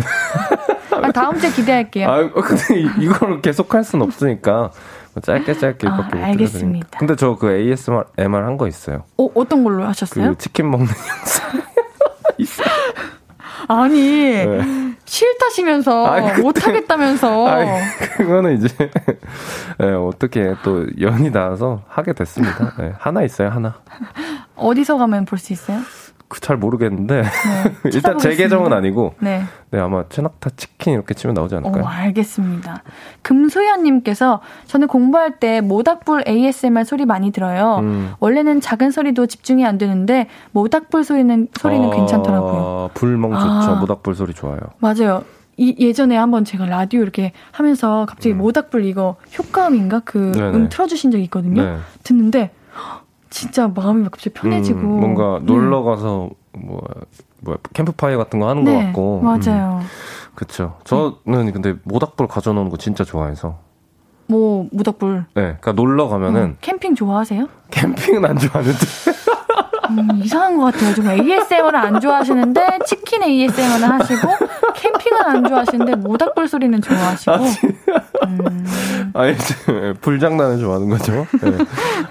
[1.02, 2.08] 아, 다음 주에 기대할게요.
[2.08, 4.70] 아, 근데 이- 이걸 계속 할순 없으니까
[5.22, 6.98] 짧게 짧게 아, 알겠습니다.
[6.98, 9.04] 근데 저 그 ASMR MR 한 거 있어요.
[9.16, 10.30] 어, 어떤 걸로 하셨어요?
[10.32, 11.62] 그 치킨 먹는 영상.
[12.38, 12.66] 있어요.
[13.68, 14.94] 아니, 네.
[15.04, 17.46] 싫다시면서, 아니, 그때- 못하겠다면서.
[17.48, 17.70] 아니,
[18.16, 18.68] 그거는 이제
[19.82, 22.72] 예, 어떻게 또 연이 닿아서 하게 됐습니다.
[22.80, 23.74] 예, 하나 있어요, 하나.
[24.56, 25.78] 어디서 가면 볼 수 있어요?
[26.28, 27.28] 그 잘 모르겠는데 네,
[27.92, 28.34] 일단 제.
[28.34, 29.42] 계정은 아니고 네.
[29.70, 31.82] 네 아마 최낙타 치킨 이렇게 치면 나오지 않을까요?
[31.82, 32.82] 어, 알겠습니다.
[33.20, 37.80] 금소연님께서 저는 공부할 때 모닥불 ASMR 소리 많이 들어요.
[37.82, 38.12] 음.
[38.20, 42.88] 원래는 작은 소리도 집중이 안 되는데 모닥불 소리는 소리는 괜찮더라고요.
[42.90, 43.44] 아, 불멍 좋죠.
[43.44, 43.74] 아.
[43.80, 44.60] 모닥불 소리 좋아요.
[44.78, 45.24] 맞아요.
[45.58, 50.54] 이, 예전에 한번 제가 라디오 이렇게 하면서 갑자기 모닥불 이거 효과음인가 그 음.
[50.54, 51.62] 음 틀어주신 적이 있거든요.
[51.62, 51.76] 네.
[52.04, 52.57] 듣는데 헉,
[53.30, 55.44] 진짜 마음이 갑자기 편해지고 음, 뭔가 네.
[55.46, 56.80] 놀러 가서 뭐,
[57.40, 59.20] 뭐 캠프파이어 같은 거 하는 것 네, 같고.
[59.22, 59.80] 맞아요.
[60.34, 60.76] 그렇죠.
[60.84, 63.58] 저는 근데 모닥불 가져놓는 거 진짜 좋아해서.
[64.30, 67.48] 뭐 모닥불 네, 그러니까 놀러 가면은 어, 캠핑 좋아하세요?
[67.70, 68.78] 캠핑은 안 좋아하는데
[69.90, 70.94] 음, 이상한 것 같아요.
[70.94, 74.28] 좀 ASMR을 안 좋아하시는데 치킨 ASMR을 하시고
[74.74, 77.32] 캠핑은 안 좋아하시는데 모닥불 소리는 좋아하시고.
[78.26, 78.66] 음,
[79.18, 79.34] 아니,
[80.00, 81.26] 불장난을 좋아하는 거죠?
[81.42, 81.58] 네.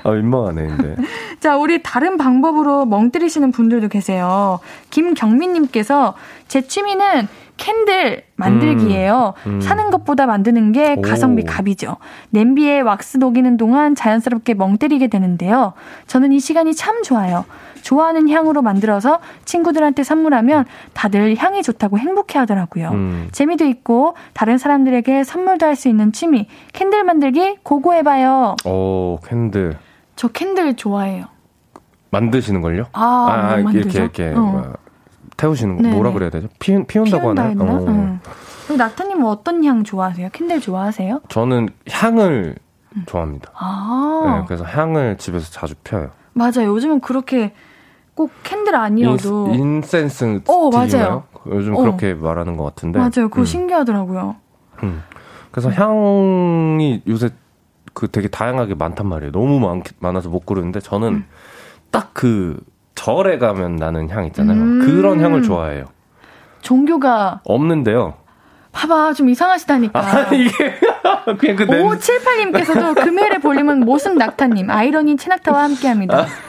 [0.04, 0.96] 아, 민망하네, 근데.
[1.40, 4.60] 자, 우리 다른 방법으로 멍 때리시는 분들도 계세요.
[4.90, 6.16] 김경민님께서
[6.50, 9.34] 제 취미는 캔들 만들기예요.
[9.48, 9.62] 음, 음.
[9.62, 11.96] 사는 것보다 만드는 게 가성비 값이죠.
[12.30, 15.74] 냄비에 왁스 녹이는 동안 자연스럽게 멍 때리게 되는데요.
[16.08, 17.46] 저는 이 시간이 참 좋아요.
[17.92, 22.90] 좋아하는 향으로 만들어서 친구들한테 선물하면 다들 향이 좋다고 행복해 하더라고요.
[22.90, 23.30] 음.
[23.32, 28.56] 재미도 있고 다른 사람들에게 선물도 할 수 있는 취미 Candle 만들기 고고해봐요.
[28.66, 29.78] 오 candle.
[30.16, 31.26] 저 candle 좋아해요.
[32.10, 32.86] 만드시는 걸요?
[32.94, 34.74] 아, 아 이렇게 이렇게 어.
[35.38, 36.48] 태우시는 거 뭐라 그래야 되죠?
[36.60, 37.52] 피, 피운다고 하나요?
[37.60, 37.86] 어.
[37.88, 38.20] 응.
[38.66, 40.30] 그리고 낙타님은 어떤 향 좋아하세요?
[40.34, 41.22] candle 좋아하세요?
[41.30, 42.56] 저는 향을
[42.96, 43.04] 음.
[43.06, 43.52] 좋아합니다.
[43.54, 44.40] 아.
[44.42, 46.10] 네, 그래서 향을 집에서 자주 펴요.
[46.34, 46.66] 맞아요.
[46.70, 47.54] 요즘은 그렇게
[48.18, 51.26] 꼭 candle 아니어도 in, cense 어, 맞아요.
[51.46, 51.82] 요즘 어.
[51.82, 52.98] 그렇게 말하는 것 같은데.
[52.98, 53.30] 맞아요.
[53.30, 53.46] 그거 음.
[53.46, 54.36] 신기하더라고요.
[54.82, 55.04] 음.
[55.52, 57.30] 그래서 향이 요새
[57.94, 59.32] 그 되게 다양하게 많단 말이에요.
[59.32, 61.26] 너무 많, 많아서 못 고르는데 저는 음.
[61.92, 62.60] 딱그
[62.96, 64.58] 절에 가면 나는 향 있잖아요.
[64.58, 64.80] 음.
[64.80, 65.86] 그런 향을 좋아해요.
[66.62, 68.16] 종교가 없는데요.
[68.72, 70.00] 봐봐, 좀 이상하시다니까.
[70.00, 70.74] 아, 이게,
[71.38, 76.22] 그냥 그 5578님께서도 금요일에 볼륨은 모습 낙타님, 아이러니 채낙타와 함께 합니다.
[76.22, 76.47] 아,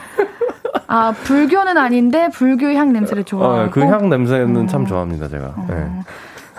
[1.25, 3.63] 불교는 아닌데, 불교 향 냄새를 좋아하고.
[3.63, 4.67] 어, 그향 냄새는 어.
[4.67, 5.47] 참 좋아합니다, 제가.
[5.57, 5.67] 어.
[5.69, 5.87] 네.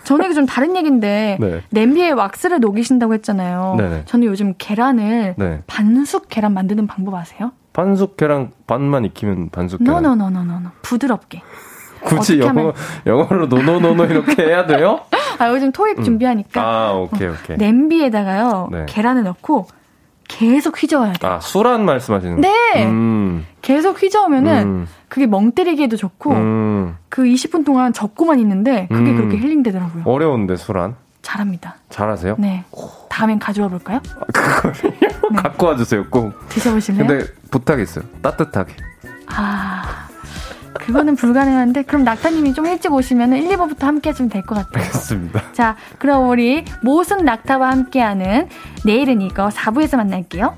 [0.03, 1.61] 저는 좀 다른 얘기인데, 네.
[1.69, 3.75] 냄비에 왁스를 녹이신다고 했잖아요.
[3.77, 4.03] 네네.
[4.05, 5.61] 저는 요즘 계란을 네.
[5.67, 7.51] 반숙 계란 만드는 방법 아세요?
[7.73, 10.01] 반숙 계란 반만 익히면 반숙 계란.
[10.03, 10.69] 노노노노노.
[10.81, 11.41] 부드럽게.
[12.01, 12.73] 굳이 영어.
[13.05, 15.01] 영어로 no no no no 이렇게 해야 돼요?
[15.37, 16.03] 아 요즘 토익 음.
[16.03, 16.61] 준비하니까.
[16.61, 17.57] 아 오케이 오케이.
[17.57, 18.85] 냄비에다가요 네.
[18.87, 19.67] 계란을 넣고
[20.29, 21.31] 계속 휘저어야 돼요.
[21.33, 22.39] 아 수란 말씀하시는?
[22.39, 22.85] 네.
[22.85, 23.45] 음.
[23.61, 24.87] 계속 휘저으면은 음.
[25.09, 26.95] 그게 멍 때리기에도 좋고 음.
[27.09, 29.17] 그 20분 동안 적고만 있는데 그게 음.
[29.17, 30.03] 그렇게 힐링되더라고요.
[30.05, 30.95] 어려운데 수란?
[31.21, 31.75] 잘합니다.
[31.89, 32.35] 잘하세요?
[32.39, 32.63] 네.
[33.09, 33.99] 다음엔 가져와 볼까요?
[34.19, 34.71] 아, 그거
[35.31, 35.41] 네.
[35.41, 36.31] 갖고 와주세요, 꼭.
[36.47, 37.05] 드셔보실래요?
[37.05, 38.05] 근데 부탁있어요.
[38.21, 38.73] 따뜻하게.
[39.27, 40.07] 아,
[40.73, 44.83] 그거는 불가능한데 그럼 낙타님이 좀 일찍 오시면 1, 2부부터 함께 해주면 될 것 같아요.
[44.85, 45.51] 알겠습니다.
[45.53, 48.47] 자, 그럼 우리 모순 낙타와 함께하는
[48.85, 50.57] 내일은 이거 4부에서 만날게요.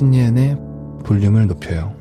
[0.00, 0.56] 신예은의
[1.04, 1.94] 볼륨을 높여요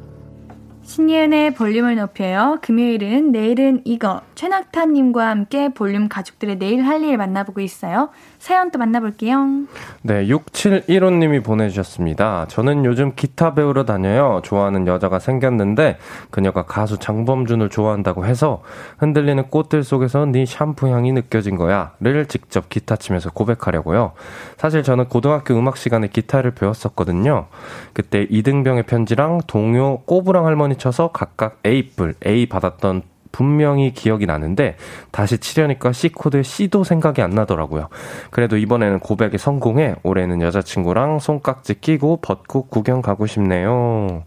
[0.83, 2.57] 신예은의 볼륨을 높여요.
[2.63, 8.09] 금요일은 내일은 이거 최낙타님과 함께 볼륨 가족들의 내일 할 일 만나보고 있어요.
[8.39, 9.65] 사연 또 만나볼게요.
[10.01, 12.45] 네, 6715님이 보내주셨습니다.
[12.47, 14.39] 저는 요즘 기타 배우러 다녀요.
[14.43, 15.97] 좋아하는 여자가 생겼는데
[16.31, 18.63] 그녀가 가수 장범준을 좋아한다고 해서
[18.97, 24.13] 흔들리는 꽃들 속에서 네 샴푸 향이 느껴진 거야를 직접 기타 치면서 고백하려고요.
[24.57, 27.47] 사실 저는 고등학교 음악 시간에 기타를 배웠었거든요.
[27.93, 34.75] 그때 이등병의 편지랑 동요 꼬부랑 할머니 쳐서 각각 A뿔, A 받았던 분명히 기억이 나는데
[35.11, 37.89] 다시 치려니까 C 코드 C도 생각이 안 나더라고요.
[38.31, 44.23] 그래도 이번에는 고백에 성공해 올해는 여자친구랑 손깍지 끼고 벚꽃 구경 가고 싶네요.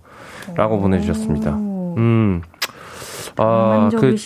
[0.54, 1.50] 라고 보내주셨습니다.
[1.56, 2.42] 음.
[3.36, 4.16] 아, 그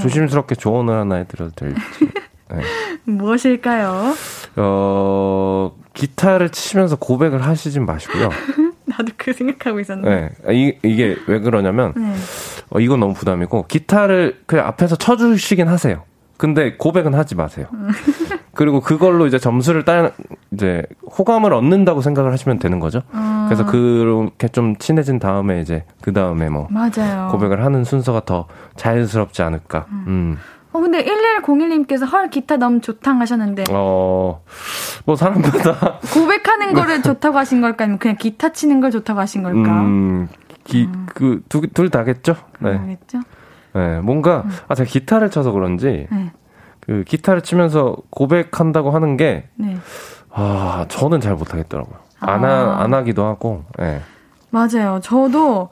[0.00, 1.80] 조심스럽게 조언을 하나 해드려도 될지.
[2.50, 2.60] 네.
[3.04, 4.14] 무엇일까요?
[4.56, 8.28] 어, 기타를 치시면서 고백을 하시진 마시고요.
[8.84, 10.30] 나도 그 생각하고 있었는데.
[10.46, 10.54] 네.
[10.54, 12.14] 이, 이게 왜 그러냐면, 네.
[12.70, 16.02] 어, 이건 너무 부담이고, 기타를 그냥 앞에서 쳐주시긴 하세요.
[16.36, 17.66] 근데 고백은 하지 마세요.
[17.72, 17.88] 음.
[18.54, 20.10] 그리고 그걸로 이제 점수를 따,
[20.52, 20.82] 이제
[21.18, 23.02] 호감을 얻는다고 생각을 하시면 되는 거죠.
[23.12, 23.46] 음.
[23.48, 26.68] 그래서 그렇게 좀 친해진 다음에 이제 그 다음에 뭐.
[26.70, 27.28] 맞아요.
[27.30, 28.46] 고백을 하는 순서가 더
[28.76, 29.86] 자연스럽지 않을까.
[29.90, 30.04] 음.
[30.06, 30.38] 음.
[30.72, 33.64] 어, 근데 1101님께서 헐, 기타 너무 좋다 하셨는데.
[33.70, 34.42] 어,
[35.04, 36.00] 뭐 사람마다.
[36.12, 37.84] 고백하는 거를 좋다고 하신 걸까?
[37.84, 39.82] 아니면 그냥 기타 치는 걸 좋다고 하신 걸까?
[39.82, 40.28] 음,
[40.64, 41.06] 기, 음.
[41.14, 42.36] 그, 두, 둘 다겠죠?
[42.60, 42.70] 네.
[42.78, 43.20] 알겠죠?
[43.74, 44.50] 네, 뭔가, 음.
[44.68, 46.32] 아, 제가 기타를 쳐서 그런지, 네.
[46.80, 49.76] 그 기타를 치면서 고백한다고 하는 게, 네.
[50.30, 51.96] 아, 저는 잘 못하겠더라고요.
[52.20, 52.32] 아.
[52.32, 53.84] 안, 하, 안 하기도 하고, 예.
[53.84, 54.00] 네.
[54.50, 55.00] 맞아요.
[55.02, 55.70] 저도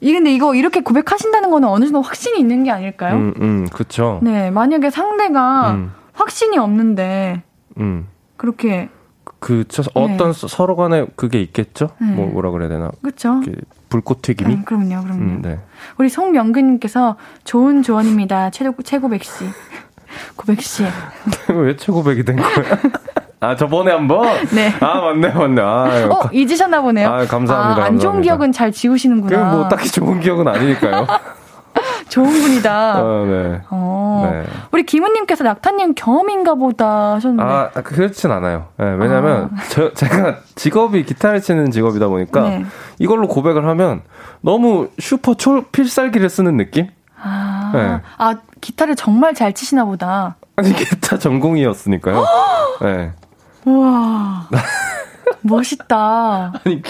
[0.00, 3.16] 이 근데 이거 이렇게 고백하신다는 거는 어느 정도 확신이 있는 게 아닐까요?
[3.16, 4.20] 음, 음, 그쵸.
[4.22, 5.92] 네, 만약에 상대가 음.
[6.12, 7.42] 확신이 없는데
[7.78, 8.06] 음.
[8.36, 8.88] 그렇게
[9.40, 11.88] 그, 저, 어떤 서- 서로 간에 그게 있겠죠?
[12.00, 12.06] 네.
[12.06, 12.90] 뭐, 뭐라 그래야 되나?
[13.02, 13.40] 그렇죠?
[13.42, 13.60] 이렇게
[13.90, 14.54] 불꽃 튀김이?
[14.54, 15.12] 음, 그럼요, 그럼요.
[15.20, 15.58] 음, 네.
[15.98, 18.48] 우리 송명근님께서 좋은 조언입니다.
[18.50, 19.44] 최고 최고백 씨,
[20.36, 20.84] 고백 씨.
[21.52, 22.48] 왜 최고백이 된 거야?
[23.42, 24.26] 아, 저번에 한 번?
[24.52, 24.72] 네.
[24.80, 25.60] 아, 맞네, 맞네.
[25.62, 27.08] 아, 어 잊으셨나 보네요.
[27.08, 28.20] 아, 감사합니다, 아, 안 좋은 감사합니다.
[28.22, 29.36] 기억은 잘 지우시는구나.
[29.44, 31.06] 그게 뭐 딱히 좋은 기억은 아니니까요.
[32.10, 33.02] 좋은 분이다.
[33.02, 33.62] 어, 네.
[33.70, 34.28] 어.
[34.30, 34.44] 네.
[34.72, 37.42] 우리 김우님께서 낙타님 경험인가 보다 하셨는데.
[37.42, 38.66] 아, 그렇진 않아요.
[38.76, 42.66] 네, 왜냐면, 저, 제가 직업이 기타를 치는 직업이다 보니까, 네.
[42.98, 44.02] 이걸로 고백을 하면,
[44.40, 46.88] 너무 슈퍼 초, 필살기를 쓰는 느낌?
[47.22, 48.00] 아, 네.
[48.18, 50.36] 아, 기타를 정말 잘 치시나 보다.
[50.56, 52.24] 아니, 기타 전공이었으니까요.
[52.82, 53.12] 네.
[53.64, 54.48] 우와.
[55.42, 56.52] 멋있다.
[56.64, 56.82] 아니,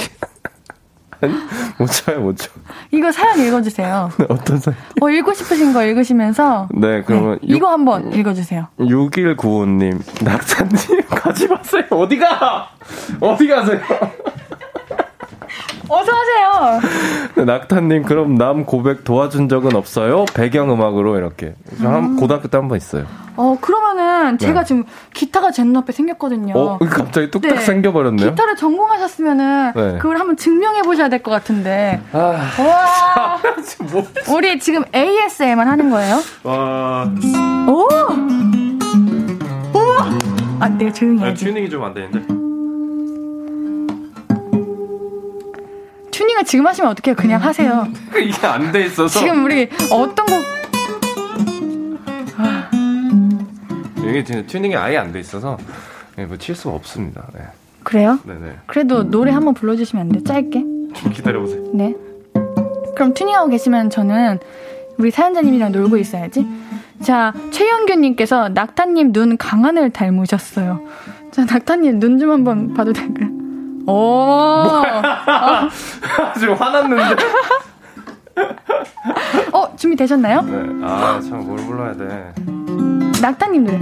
[1.78, 2.50] 못 쳐요, 못 쳐.
[2.90, 4.10] 이거 사연 읽어주세요.
[4.28, 4.76] 어떤 사연?
[5.00, 6.68] 어, 읽고 싶으신 거 읽으시면서.
[6.74, 7.38] 네, 그러면.
[7.42, 8.68] 네, 이거 한번 읽어주세요.
[8.78, 11.84] 6195님, 낙타님, 가지 마세요.
[11.90, 12.70] 어디 가?
[13.20, 13.80] 어디 가세요?
[15.88, 17.44] 어서하세요.
[17.44, 20.24] 낙타님, 그럼 남 고백 도와준 적은 없어요?
[20.34, 21.54] 배경음악으로 이렇게.
[21.80, 23.04] 저 한, 고등학교 때 한 번 있어요.
[23.36, 24.66] 어, 그러면은 제가 네.
[24.66, 24.84] 지금
[25.14, 26.52] 기타가 제 눈앞에 생겼거든요.
[26.56, 27.60] 어, 갑자기 뚝딱 네.
[27.60, 28.30] 생겨버렸네요.
[28.30, 29.98] 기타를 전공하셨으면은 네.
[29.98, 32.00] 그걸 한번 증명해 보셔야 될 것 같은데.
[32.12, 33.38] 아, 와.
[33.92, 34.06] 뭐.
[34.36, 36.20] 우리 지금 ASMR 하는 거예요?
[36.42, 37.10] 와.
[37.68, 37.88] 오!
[39.74, 40.18] 우와!
[40.60, 41.44] 아, 내가 조용히 해야지.
[41.46, 42.20] 튜닝이 좀 안 되는데.
[46.20, 47.16] 튜닝을 지금 하시면 어떡해요?
[47.16, 47.86] 그냥 하세요.
[48.14, 49.18] 이게 안 돼 있어서.
[49.18, 50.38] 지금 우리 어떤 곡,
[54.06, 55.56] 이게 진짜 튜닝이 아예 안 돼 있어서.
[56.16, 57.26] 네, 뭐칠 수가 없습니다.
[57.32, 57.40] 네.
[57.84, 58.18] 그래요?
[58.24, 58.56] 네네.
[58.66, 60.22] 그래도 노래 한번 불러주시면 안 돼요?
[60.24, 60.60] 짧게?
[60.94, 61.70] 좀 기다려보세요.
[61.72, 61.94] 네.
[62.94, 64.38] 그럼 튜닝하고 계시면 저는
[64.98, 66.46] 우리 사연자님이랑 놀고 있어야지.
[67.02, 70.82] 자, 최영규님께서 낙타님 눈 강한을 닮으셨어요.
[71.30, 73.30] 자, 낙타님 눈 좀 한번 봐도 될까요?
[73.86, 74.82] 오!
[76.38, 77.22] 지금 화났는데.
[79.52, 80.42] 어, 준비되셨나요?
[80.42, 80.86] 네.
[80.86, 82.32] 아, 참, 뭘 불러야 돼.
[83.20, 83.78] 낙타님 노래.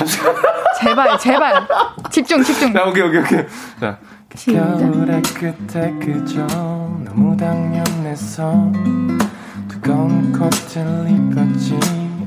[0.00, 0.34] 잠시만.
[0.80, 1.68] 제발, 제발.
[2.10, 2.72] 집중, 집중.
[2.72, 3.44] 자, 오케이, 오케이, 오케이.
[3.78, 3.98] 자.
[4.34, 4.78] 시작.
[4.78, 6.46] 겨울의 끝에 그저
[7.04, 8.72] 너무 당연해서
[9.68, 11.78] 두꺼운 코트를 입었지.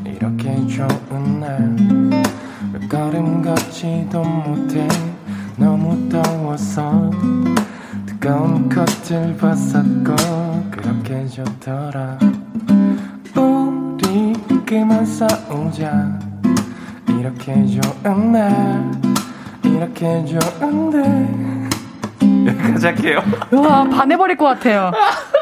[0.05, 2.03] 이렇게 좋은 날
[2.73, 4.87] 몇 걸음 걷지도 못해.
[5.57, 7.11] 너무 더워서
[8.05, 10.15] 두꺼운 코트를 벗었고
[10.71, 12.17] 그렇게 좋더라.
[13.35, 14.33] 우리
[14.65, 16.19] 그만 싸우자.
[17.07, 18.91] 이렇게 좋은 날
[19.63, 21.62] 이렇게 좋은데
[22.47, 24.91] 여기까지 할게요 와, 반해버릴 것 같아요.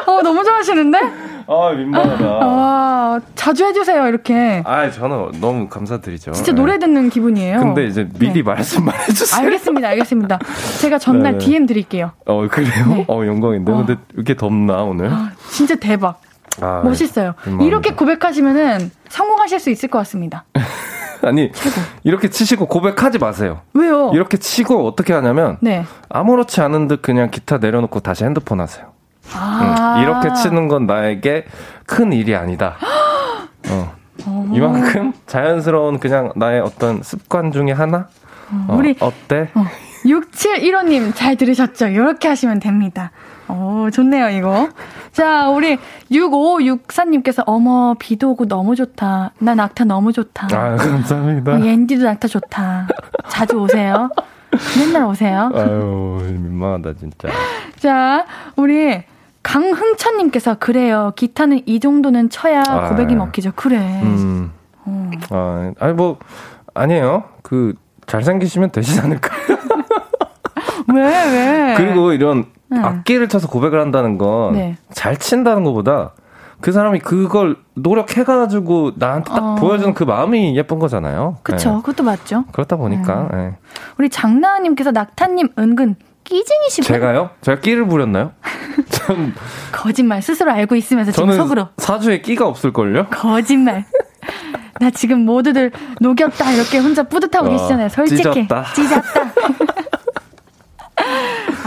[0.08, 1.00] 어, 너무 좋아하시는데?
[1.48, 4.64] 아 민망하다 와, 자주 해주세요, 이렇게.
[4.66, 6.56] 아 저는 너무 감사드리죠 진짜 네.
[6.56, 7.60] 노래 듣는 기분이에요.
[7.60, 8.44] 근데 이제 미리 네.
[8.44, 10.40] 말씀만 해주세요 알겠습니다, 알겠습니다.
[10.80, 11.46] 제가 전날 네, 네.
[11.46, 12.12] DM 드릴게요.
[12.26, 12.86] 어 그래요?
[12.88, 13.06] 네.
[13.08, 16.22] 어 영광인데 근데 왜 이렇게 덥나 오늘 아, 진짜 대박.
[16.62, 17.34] 아, 멋있어요.
[17.46, 17.66] 민망합니다.
[17.68, 20.46] 이렇게 고백하시면은 성공하실 수 있을 것 같습니다.
[21.28, 21.52] 아니
[22.04, 24.12] 이렇게 치시고 고백하지 마세요 왜요?
[24.14, 25.86] 이렇게 치고 어떻게 하냐면 네.
[26.10, 28.88] 아무렇지 않은 듯 그냥 기타 내려놓고 다시 핸드폰 하세요
[29.34, 29.96] 아.
[29.98, 31.46] 응, 이렇게 치는 건 나에게
[31.86, 32.76] 큰 일이 아니다.
[33.70, 33.96] 어.
[34.54, 38.08] 이만큼 자연스러운 그냥 나의 어떤 습관 중에 하나?
[38.68, 39.50] 어, 우리- 어때?
[39.54, 39.64] 어,
[40.04, 41.88] 6715님 잘 들으셨죠?
[41.88, 43.12] 이렇게 하시면 됩니다.
[43.52, 44.70] 오, 좋네요, 이거.
[45.12, 45.78] 자, 우리
[46.10, 49.32] 6564님께서 어머, 비도 오고 너무 좋다.
[49.40, 50.48] 나 낙타 너무 좋다.
[50.52, 51.54] 아, 감사합니다.
[51.54, 52.88] 어, 옌디도 낙타 좋다.
[53.28, 54.10] 자주 오세요.
[54.78, 55.52] 맨날 오세요.
[55.54, 57.30] 아유, 민망하다, 진짜.
[57.78, 58.26] 자,
[58.56, 59.04] 우리
[59.44, 61.14] 강흥찬님께서 그래요.
[61.16, 62.90] 기타는 이 정도는 쳐야 아.
[62.90, 63.52] 고백이 먹히죠.
[63.56, 63.78] 그래.
[64.04, 64.52] 음.
[64.86, 65.12] 어.
[65.30, 66.18] 아, 아니, 뭐,
[66.74, 67.24] 아니에요.
[67.42, 67.74] 그,
[68.06, 69.58] 잘생기시면 되시지 않을까요?
[70.94, 71.74] 왜, 왜?
[71.78, 72.80] 그리고 이런 네.
[72.80, 74.78] 악기를 쳐서 고백을 한다는 건 네.
[74.92, 76.14] 잘 친다는 것보다
[76.62, 79.56] 그 사람이 그걸 노력해가지고 나한테 딱 어.
[79.56, 81.38] 보여주는 그 마음이 예쁜 거잖아요.
[81.44, 81.72] 그쵸.
[81.72, 81.76] 네.
[81.78, 82.46] 그것도 맞죠.
[82.52, 83.30] 그렇다 보니까.
[83.34, 83.38] 음.
[83.38, 83.56] 네.
[83.98, 87.32] 우리 장나은님께서 낙타님 은근 끼쟁이시고 제가요?
[87.42, 88.32] 제가 끼를 부렸나요?
[88.90, 89.34] 전,
[89.72, 93.08] 거짓말 스스로 알고 있으면서 지금 저는 속으로 사주에 끼가 없을 걸요?
[93.08, 93.84] 거짓말.
[94.80, 97.90] 나 지금 모두들 녹였다 이렇게 혼자 뿌듯하고 어, 계시잖아요.
[97.90, 98.66] 솔직히 찢었다.
[98.74, 99.32] 찢었다.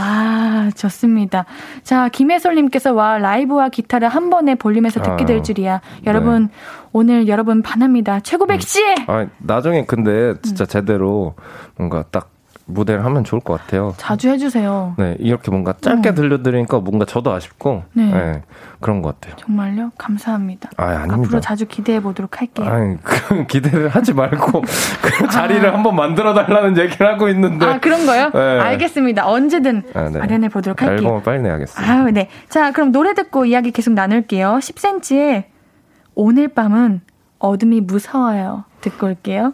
[0.04, 1.46] 아 좋습니다.
[1.82, 5.80] 자 김혜솔님께서 와 라이브와 기타를 한 번에 볼륨에서 듣게 될 아, 줄이야.
[6.06, 6.50] 여러분
[6.92, 8.20] 오늘 여러분 반합니다.
[8.20, 8.80] 최고 백씨!
[9.06, 11.34] 아, 나중에 근데 진짜 제대로
[11.76, 12.33] 뭔가 딱
[12.66, 13.94] 무대를 하면 좋을 것 같아요.
[13.98, 14.94] 자주 해주세요.
[14.98, 16.14] 네, 이렇게 뭔가 짧게 음.
[16.14, 18.10] 들려드리니까 뭔가 저도 아쉽고, 네.
[18.10, 18.42] 네.
[18.80, 19.36] 그런 것 같아요.
[19.36, 19.92] 정말요?
[19.98, 20.70] 감사합니다.
[20.76, 21.14] 아, 아닙니다.
[21.14, 22.66] 앞으로 자주 기대해 보도록 할게요.
[22.66, 24.62] 아니, 그런 기대를 하지 말고,
[25.02, 27.66] 그 자리를 한번 만들어 달라는 얘기를 하고 있는데.
[27.66, 28.30] 아, 그런 거요?
[28.32, 28.60] 네.
[28.60, 29.28] 알겠습니다.
[29.28, 30.18] 언제든 아, 네.
[30.18, 30.96] 마련해 보도록 할게요.
[30.96, 31.86] 앨범을 빨리 내야겠어요.
[31.86, 32.28] 아유, 네.
[32.48, 34.58] 자, 그럼 노래 듣고 이야기 계속 나눌게요.
[34.60, 35.44] 10cm의
[36.14, 37.02] 오늘 밤은
[37.38, 38.64] 어둠이 무서워요.
[38.80, 39.52] 듣고 올게요.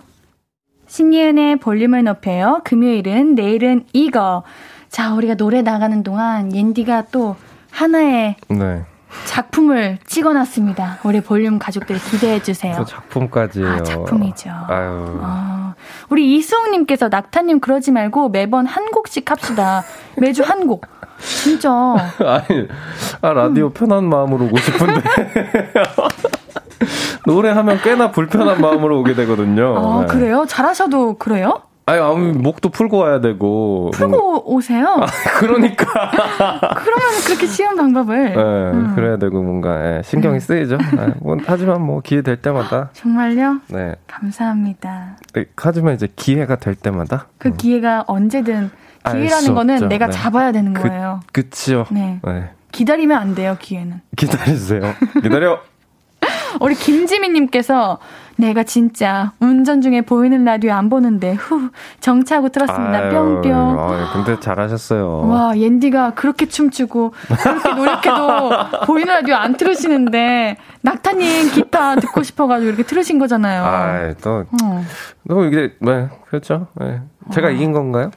[0.91, 2.63] 신예은의 볼륨을 높여요.
[2.65, 4.43] 금요일은 내일은 이거.
[4.89, 7.37] 자, 우리가 노래 나가는 동안 옌디가 또
[7.71, 8.85] 하나의 네.
[9.25, 10.99] 작품을 찍어놨습니다.
[11.05, 12.75] 우리 볼륨 가족들 기대해 주세요.
[12.77, 13.69] 또 작품까지요.
[13.69, 14.51] 아, 작품이죠.
[14.51, 15.21] 아유.
[15.23, 15.75] 아,
[16.09, 19.85] 우리 이수홍님께서 낙타님 그러지 말고 매번 한 곡씩 합시다.
[20.17, 20.87] 매주 한 곡.
[21.21, 21.71] 진짜.
[22.19, 22.67] 아니,
[23.23, 23.73] 아, 라디오 음.
[23.73, 25.03] 편한 마음으로 오고 싶은데.
[27.35, 29.77] 노래하면 꽤나 불편한 마음으로 오게 되거든요.
[29.79, 30.07] 아, 네.
[30.07, 30.45] 그래요?
[30.49, 31.63] 잘하셔도 그래요?
[31.87, 33.91] 아니, 아무 목도 풀고 와야 되고.
[33.95, 34.87] 풀고 뭔가- 오세요?
[35.01, 35.07] 아,
[35.41, 35.85] 그러니까.
[36.61, 38.25] 그러면 그렇게 쉬운 방법을.
[38.35, 38.93] 네, 음.
[38.95, 40.79] 그래야 되고 뭔가 예, 신경이 쓰이죠.
[40.99, 42.91] 예, 뭐, 하지만 뭐 기회 될 때마다.
[42.93, 43.61] 정말요?
[43.69, 43.97] 네.
[44.07, 45.17] 감사합니다.
[45.35, 47.27] 네, 하지만 이제 기회가 될 때마다.
[47.39, 48.71] 그 기회가 언제든
[49.11, 49.87] 기회라는 거는 없죠.
[49.89, 50.13] 내가 네.
[50.13, 51.21] 잡아야 되는 그- 거예요.
[51.33, 51.87] 그치요.
[51.91, 52.21] 네.
[52.23, 52.51] 네.
[52.71, 54.01] 기다리면 안 돼요, 기회는.
[54.17, 54.81] 기다려주세요.
[55.23, 55.59] 기다려.
[56.59, 57.99] 우리 김지민님께서
[58.37, 61.71] 내가 진짜 운전 중에 보이는 라디오 안 보는데 후
[62.01, 62.99] 정차하고 들었습니다.
[62.99, 63.79] 아유, 뿅뿅.
[63.79, 65.29] 아유, 근데 잘하셨어요.
[65.29, 68.51] 와 옌디가 그렇게 춤추고 그렇게 노력해도
[68.87, 73.63] 보이는 라디오 안 틀으시는데 낙타님 기타 듣고 싶어가지고 이렇게 틀으신 거잖아요.
[73.63, 74.85] 아, 또, 어.
[75.29, 76.69] 또 이게, 네, 그렇죠.
[76.81, 77.03] 네.
[77.33, 77.51] 제가 어.
[77.51, 78.11] 이긴 건가요?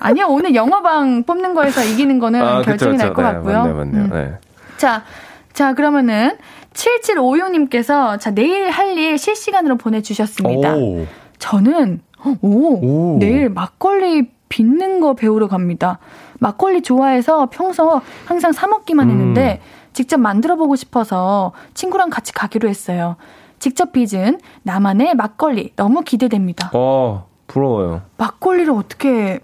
[0.00, 3.58] 아니요 오늘 영화방 뽑는 거에서 이기는 거는 결정이 날것 네, 같고요.
[3.58, 4.04] 맞네요, 맞네요.
[4.04, 4.10] 음.
[4.10, 4.34] 네.
[4.76, 5.04] 자,
[5.52, 6.36] 자 그러면은
[6.72, 10.74] 7756님께서 자 내일 할 일 실시간으로 보내주셨습니다.
[10.76, 11.06] 오.
[11.38, 12.00] 저는
[12.42, 13.18] 오, 오.
[13.18, 15.98] 내일 막걸리 빚는 거 배우러 갑니다.
[16.40, 19.10] 막걸리 좋아해서 평소 항상 사 먹기만 음.
[19.10, 19.60] 했는데
[19.94, 23.16] 직접 만들어 보고 싶어서 친구랑 같이 가기로 했어요.
[23.58, 26.70] 직접 빚은 나만의 막걸리 너무 기대됩니다.
[26.74, 28.02] 어, 부러워요.
[28.18, 29.40] 막걸리를 어떻게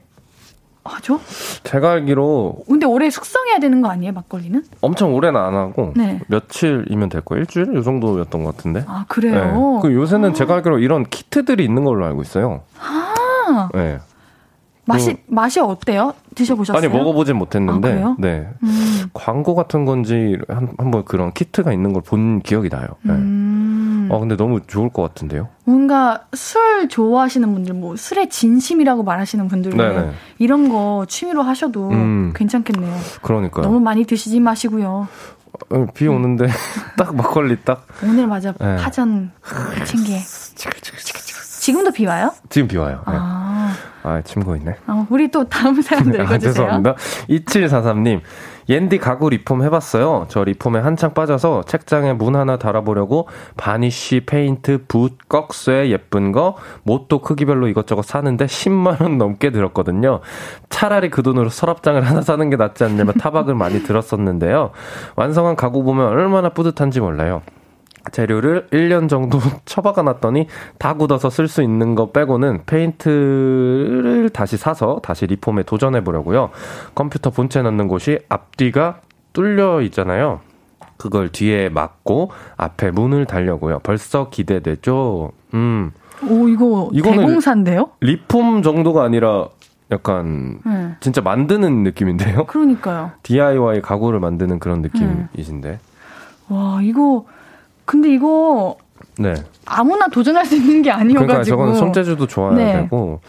[0.88, 1.20] 하죠?
[1.64, 4.62] 제가 알기로 근데 오래 숙성해야 되는 거 아니에요, 막걸리는?
[4.80, 6.20] 엄청 오래는 안 하고, 네.
[6.28, 7.40] 며칠이면 될 거예요.
[7.42, 7.74] 일주일?
[7.74, 8.84] 요 정도였던 것 같은데.
[8.86, 9.78] 아, 그래요?
[9.82, 12.62] 그 요새는 제가 알기로 이런 키트들이 있는 걸로 알고 있어요.
[12.80, 13.98] 아, 네.
[14.86, 16.14] 맛이, 맛이 어때요?
[16.34, 16.78] 드셔보셨어요?
[16.78, 18.16] 아니 먹어보진 못했는데, 아, 그래요?
[18.18, 19.02] 네 음.
[19.12, 22.86] 광고 같은 건지 한, 한번 그런 키트가 있는 걸 본 기억이 나요.
[23.02, 23.12] 네.
[23.12, 23.77] 음.
[24.10, 25.48] 어 근데 너무 좋을 것 같은데요.
[25.64, 30.10] 뭔가 술 좋아하시는 분들, 뭐 술의 진심이라고 말하시는 분들은 네네.
[30.38, 32.32] 이런 거 취미로 하셔도 음.
[32.34, 32.94] 괜찮겠네요.
[33.22, 33.64] 그러니까요.
[33.64, 35.08] 너무 많이 드시지 마시고요.
[35.70, 36.46] 어, 비 오는데
[36.96, 38.76] 딱 막걸리 딱 오늘 맞아 네.
[38.76, 39.30] 파전
[39.84, 40.20] 챙기에.
[41.60, 42.32] 지금도 비 와요?
[42.48, 43.02] 지금 비 와요.
[43.06, 43.12] 네.
[43.16, 44.76] 아, 아, 침 고이네.
[44.86, 46.38] 어, 우리 또 다음 사연 아, 읽어주세요.
[46.40, 46.94] 죄송합니다.
[47.28, 48.20] 2743님.
[48.68, 50.26] 옌디 가구 리폼 해봤어요.
[50.28, 57.20] 저 리폼에 한창 빠져서 책장에 문 하나 달아보려고 바니쉬, 페인트, 붓, 꺾쇠 예쁜 거, 못도
[57.20, 60.20] 크기별로 이것저것 사는데 10만 원 넘게 들었거든요.
[60.68, 64.72] 차라리 그 돈으로 서랍장을 하나 사는 게 낫지 않냐며 타박을 많이 들었었는데요.
[65.16, 67.42] 완성한 가구 보면 얼마나 뿌듯한지 몰라요.
[68.10, 70.46] 재료를 1년 정도 처박아 놨더니
[70.78, 76.50] 다 굳어서 쓸 수 있는 거 빼고는 페인트를 다시 사서 다시 리폼에 도전해 보려고요.
[76.94, 79.00] 컴퓨터 본체 넣는 곳이 앞뒤가
[79.32, 80.40] 뚫려 있잖아요.
[80.96, 83.78] 그걸 뒤에 막고 앞에 문을 달려고요.
[83.80, 85.30] 벌써 기대되죠?
[85.54, 85.92] 음.
[86.28, 87.90] 오, 이거 대공사인데요?
[88.00, 89.48] 리폼 정도가 아니라
[89.90, 90.96] 약간 네.
[91.00, 92.44] 진짜 만드는 느낌인데요.
[92.46, 93.12] 그러니까요.
[93.22, 95.78] DIY 가구를 만드는 그런 느낌이신데.
[96.48, 97.24] 와, 이거,
[97.88, 98.76] 근데 이거
[99.18, 99.32] 네.
[99.64, 101.26] 아무나 도전할 수 있는 게 아니어가지고.
[101.26, 102.72] 그러니까 저거는 손재주도 좋아야 네.
[102.82, 103.20] 되고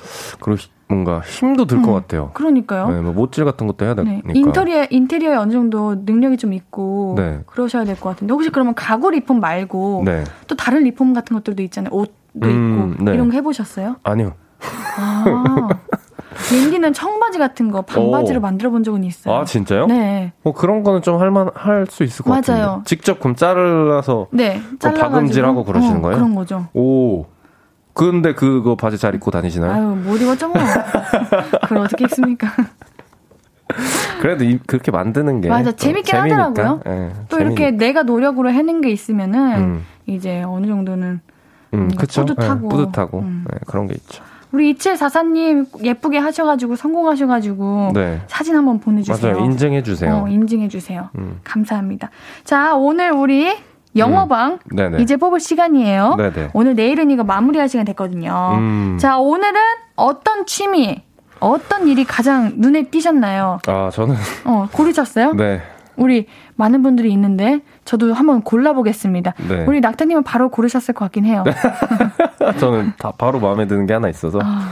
[0.42, 2.32] 그리고 히- 뭔가 힘도 들것 음, 같아요.
[2.34, 2.90] 그러니까요.
[2.90, 4.04] 네, 뭐 못질 같은 것도 해야 네.
[4.04, 4.32] 되니까.
[4.34, 7.14] 인테리어, 인테리어에 어느 정도 능력이 좀 있고.
[7.18, 7.40] 네.
[7.46, 8.34] 그러셔야 될 것 같은데.
[8.34, 10.02] 혹시 그러면 가구 리폼 말고.
[10.06, 10.24] 네.
[10.48, 11.94] 또 다른 리폼 같은 것들도 있잖아요.
[11.94, 12.12] 옷도
[12.44, 13.04] 음, 있고.
[13.06, 13.14] 네.
[13.14, 13.96] 이런 거 해보셨어요?
[14.04, 14.34] 아니요.
[14.98, 15.70] 아.
[16.54, 18.42] 옌디는 청바지 같은 거 반바지로 오.
[18.42, 19.36] 만들어 본 적은 있어요.
[19.36, 19.88] 아 진짜요?
[19.88, 20.32] 네.
[20.42, 22.66] 뭐 그런 거는 좀 할만 할 수 있을 것 같아요.
[22.66, 22.82] 맞아요.
[22.86, 24.62] 직접 그럼 잘라서 네.
[24.80, 25.10] 잘라가지고.
[25.12, 26.16] 박음질하고 그러시는 어, 거예요?
[26.18, 26.68] 그런 거죠.
[26.74, 27.26] 오.
[27.94, 29.72] 근데 그거 바지 잘 입고 다니시나요?
[29.72, 30.56] 아유, 못 입었죠, 뭐.
[31.64, 32.48] 그걸 어떻게 입습니까?
[34.22, 36.44] 그래도 이- 그렇게 만드는 게 맞아, 또 재밌긴 재미니까.
[36.46, 36.82] 하더라고요.
[36.88, 37.86] 예, 또 이렇게 재미니까.
[37.86, 41.22] 내가 노력으로 해낸 게 있으면은, 음, 이제 어느 정도는.
[41.74, 42.26] 음, 뭔가 그쵸.
[42.26, 42.66] 뿌듯하고.
[42.66, 43.46] 예, 뿌듯하고 음.
[43.54, 44.24] 예, 그런 게 있죠.
[44.52, 48.22] 우리 2744님 예쁘게 하셔가지고 성공하셔가지고 네.
[48.28, 49.34] 사진 한번 보내주세요.
[49.34, 49.46] 맞아요.
[49.46, 50.24] 인증해 주세요.
[50.26, 51.10] 어, 인증해주세요.
[51.18, 51.40] 음.
[51.44, 52.10] 감사합니다.
[52.44, 53.56] 자, 오늘 우리
[53.96, 55.00] 영어방 음.
[55.00, 56.16] 이제 뽑을 시간이에요.
[56.18, 56.50] 네네.
[56.54, 58.56] 오늘 내일은 이거 마무리할 시간 됐거든요.
[58.58, 58.98] 음.
[59.00, 59.60] 자, 오늘은
[59.96, 61.04] 어떤 취미,
[61.40, 63.60] 어떤 일이 가장 눈에 띄셨나요?
[63.68, 64.16] 아, 저는.
[64.46, 65.34] 어, 고르셨어요?
[65.34, 65.62] 네.
[66.00, 66.26] 우리
[66.56, 69.34] 많은 분들이 있는데 저도 한번 골라보겠습니다.
[69.48, 69.66] 네.
[69.68, 71.44] 우리 낙타님은 바로 고르셨을 것 같긴 해요.
[72.60, 74.40] 저는 다 바로 마음에 드는 게 하나 있어서.
[74.42, 74.70] 아,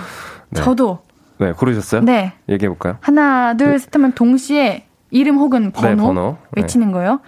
[0.49, 0.61] 네.
[0.61, 0.99] 저도
[1.39, 2.01] 네, 고르셨어요?
[2.01, 2.97] 네 얘기해볼까요?
[3.01, 6.37] 하나 둘 셋 하면 동시에 이름 혹은 번호, 네, 번호.
[6.55, 6.61] 네.
[6.61, 7.19] 외치는 거예요.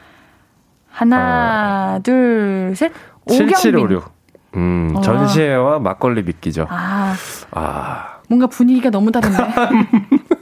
[0.90, 2.92] 하나 둘 셋.
[3.26, 3.48] 오경빈.
[3.56, 4.12] 7756.
[4.56, 5.02] 음, 어.
[5.02, 6.66] 전시회와 막걸리 믿기죠.
[6.70, 7.14] 아
[7.52, 9.38] 아, 뭔가 분위기가 너무 다른데.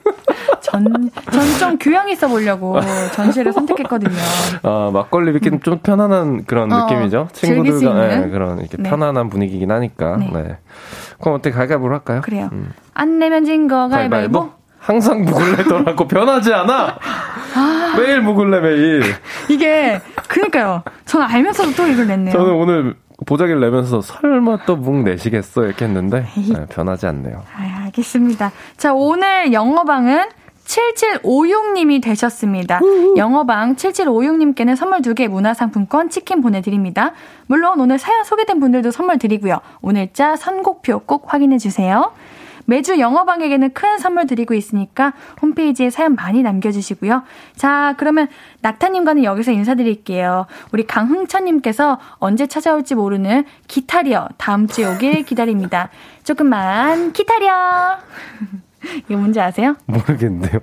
[0.83, 2.79] 전, 전좀 교양 있어 보려고
[3.13, 4.15] 전시를 선택했거든요.
[4.63, 7.29] 아, 막걸리 믿기는 좀 편안한 그런 어, 느낌이죠.
[7.33, 8.07] 친구들과?
[8.07, 8.89] 네, 그런 이렇게 네.
[8.89, 10.17] 편안한 분위기긴 하니까.
[10.17, 10.29] 네.
[10.33, 10.57] 네.
[11.19, 12.21] 그럼 어떻게 가위바위보로 할까요?
[12.23, 12.49] 그래요.
[12.51, 12.71] 음.
[12.93, 14.51] 안 내면 진 거 가위바위보.
[14.79, 16.97] 항상 묵을래더라고 변하지 않아.
[17.97, 19.01] 매일 묵을래 매일.
[19.49, 20.83] 이게 그니까요.
[21.05, 22.31] 저는 알면서도 또 이걸 냈네요.
[22.31, 27.41] 저는 오늘 보자기를 내면서 설마 또 묵 내시겠어 이렇게 했는데 네, 변하지 않네요.
[27.57, 28.51] 아, 알겠습니다.
[28.77, 30.25] 자, 오늘 영어방은
[30.67, 32.79] 7756님이 되셨습니다.
[33.15, 37.13] 영어방 7756님께는 선물 2개 문화상품권 치킨 보내드립니다.
[37.47, 39.59] 물론 오늘 사연 소개된 분들도 선물 드리고요.
[39.81, 42.11] 오늘자 선곡표 꼭 확인해주세요.
[42.69, 47.23] 매주 영어방에게는 큰 선물 드리고 있으니까 홈페이지에 사연 많이 남겨주시고요.
[47.55, 48.27] 자, 그러면
[48.61, 50.47] 낙타님과는 여기서 인사드릴게요.
[50.73, 55.89] 우리 강흥천님께서 언제 찾아올지 모르는 기타리어 다음 주에 오길 기다립니다.
[56.25, 57.99] 조금만 기다려.
[59.09, 59.75] 이거 뭔지 아세요?
[59.85, 60.59] 모르겠는데요.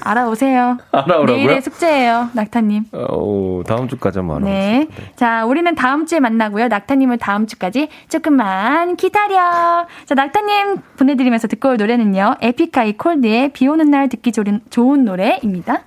[0.00, 0.78] 알아오세요.
[0.92, 1.36] 알아오라고요?
[1.36, 2.84] 내일의 숙제예요, 낙타님.
[2.92, 4.94] 어, 다음 주까지 한번 알아보겠습니다.
[5.02, 5.12] 네.
[5.16, 6.68] 자, 우리는 다음 주에 만나고요.
[6.68, 9.86] 낙타님을 다음 주까지 조금만 기다려.
[10.06, 12.36] 자, 낙타님 보내드리면서 듣고 올 노래는요.
[12.40, 15.82] 에픽하이 콜드의 비 오는 날 듣기 좋은, 좋은 노래입니다.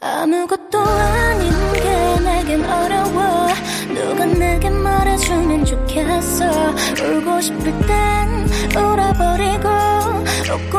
[0.00, 3.46] 아무것도 아닌 게 내겐 어려워
[3.88, 6.44] 누가 내게 말해주면 좋겠어
[7.02, 8.80] 울고 싶을 땐 웃고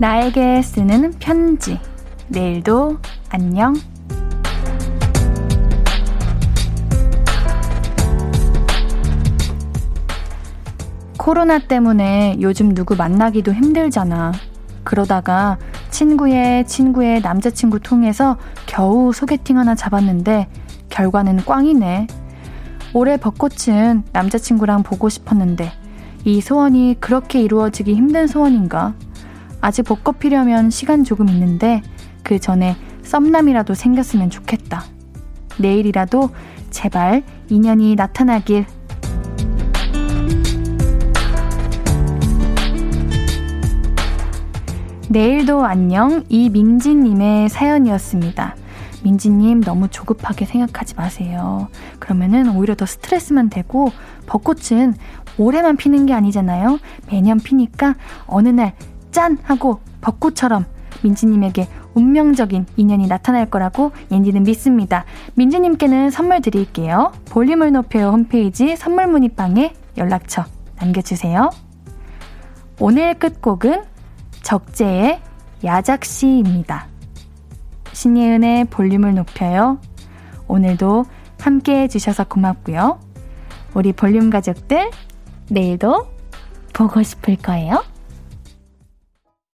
[0.00, 1.80] 나에게 쓰는 편지.
[2.28, 2.98] 내일도
[3.30, 3.74] 안녕.
[11.16, 14.32] 코로나 때문에 요즘 누구 만나기도 힘들잖아.
[14.84, 15.58] 그러다가
[15.90, 20.48] 친구의 친구의 남자친구 통해서 겨우 소개팅 하나 잡았는데
[20.90, 22.06] 결과는 꽝이네.
[22.94, 25.72] 올해 벚꽃은 남자친구랑 보고 싶었는데
[26.24, 28.94] 이 소원이 그렇게 이루어지기 힘든 소원인가?
[29.60, 31.82] 아직 벚꽃 피려면 시간 조금 있는데
[32.22, 34.84] 그 전에 썸남이라도 생겼으면 좋겠다.
[35.58, 36.30] 내일이라도
[36.70, 38.66] 제발 인연이 나타나길.
[45.10, 48.56] 내일도 안녕 이민지님의 사연이었습니다.
[49.02, 51.68] 민지님 너무 조급하게 생각하지 마세요.
[51.98, 53.90] 그러면은 오히려 더 스트레스만 되고
[54.26, 54.94] 벚꽃은
[55.38, 56.78] 올해만 피는 게 아니잖아요.
[57.10, 57.94] 매년 피니까
[58.26, 58.74] 어느 날
[59.10, 60.64] 짠 하고 벚꽃처럼
[61.02, 65.04] 민지님에게 운명적인 인연이 나타날 거라고 옌디는 믿습니다.
[65.34, 67.12] 민지님께는 선물 드릴게요.
[67.26, 70.44] 볼륨을 높여요 홈페이지 선물 문의방에 연락처
[70.80, 71.50] 남겨주세요.
[72.80, 73.82] 오늘 끝곡은
[74.42, 75.20] 적재의
[75.64, 76.86] 야작시입니다.
[77.92, 79.78] 신예은의 볼륨을 높여요.
[80.46, 81.04] 오늘도
[81.40, 83.00] 함께 해주셔서 고맙고요.
[83.74, 84.90] 우리 볼륨 가족들,
[85.50, 86.06] 내일도
[86.72, 87.82] 보고 싶을 거예요.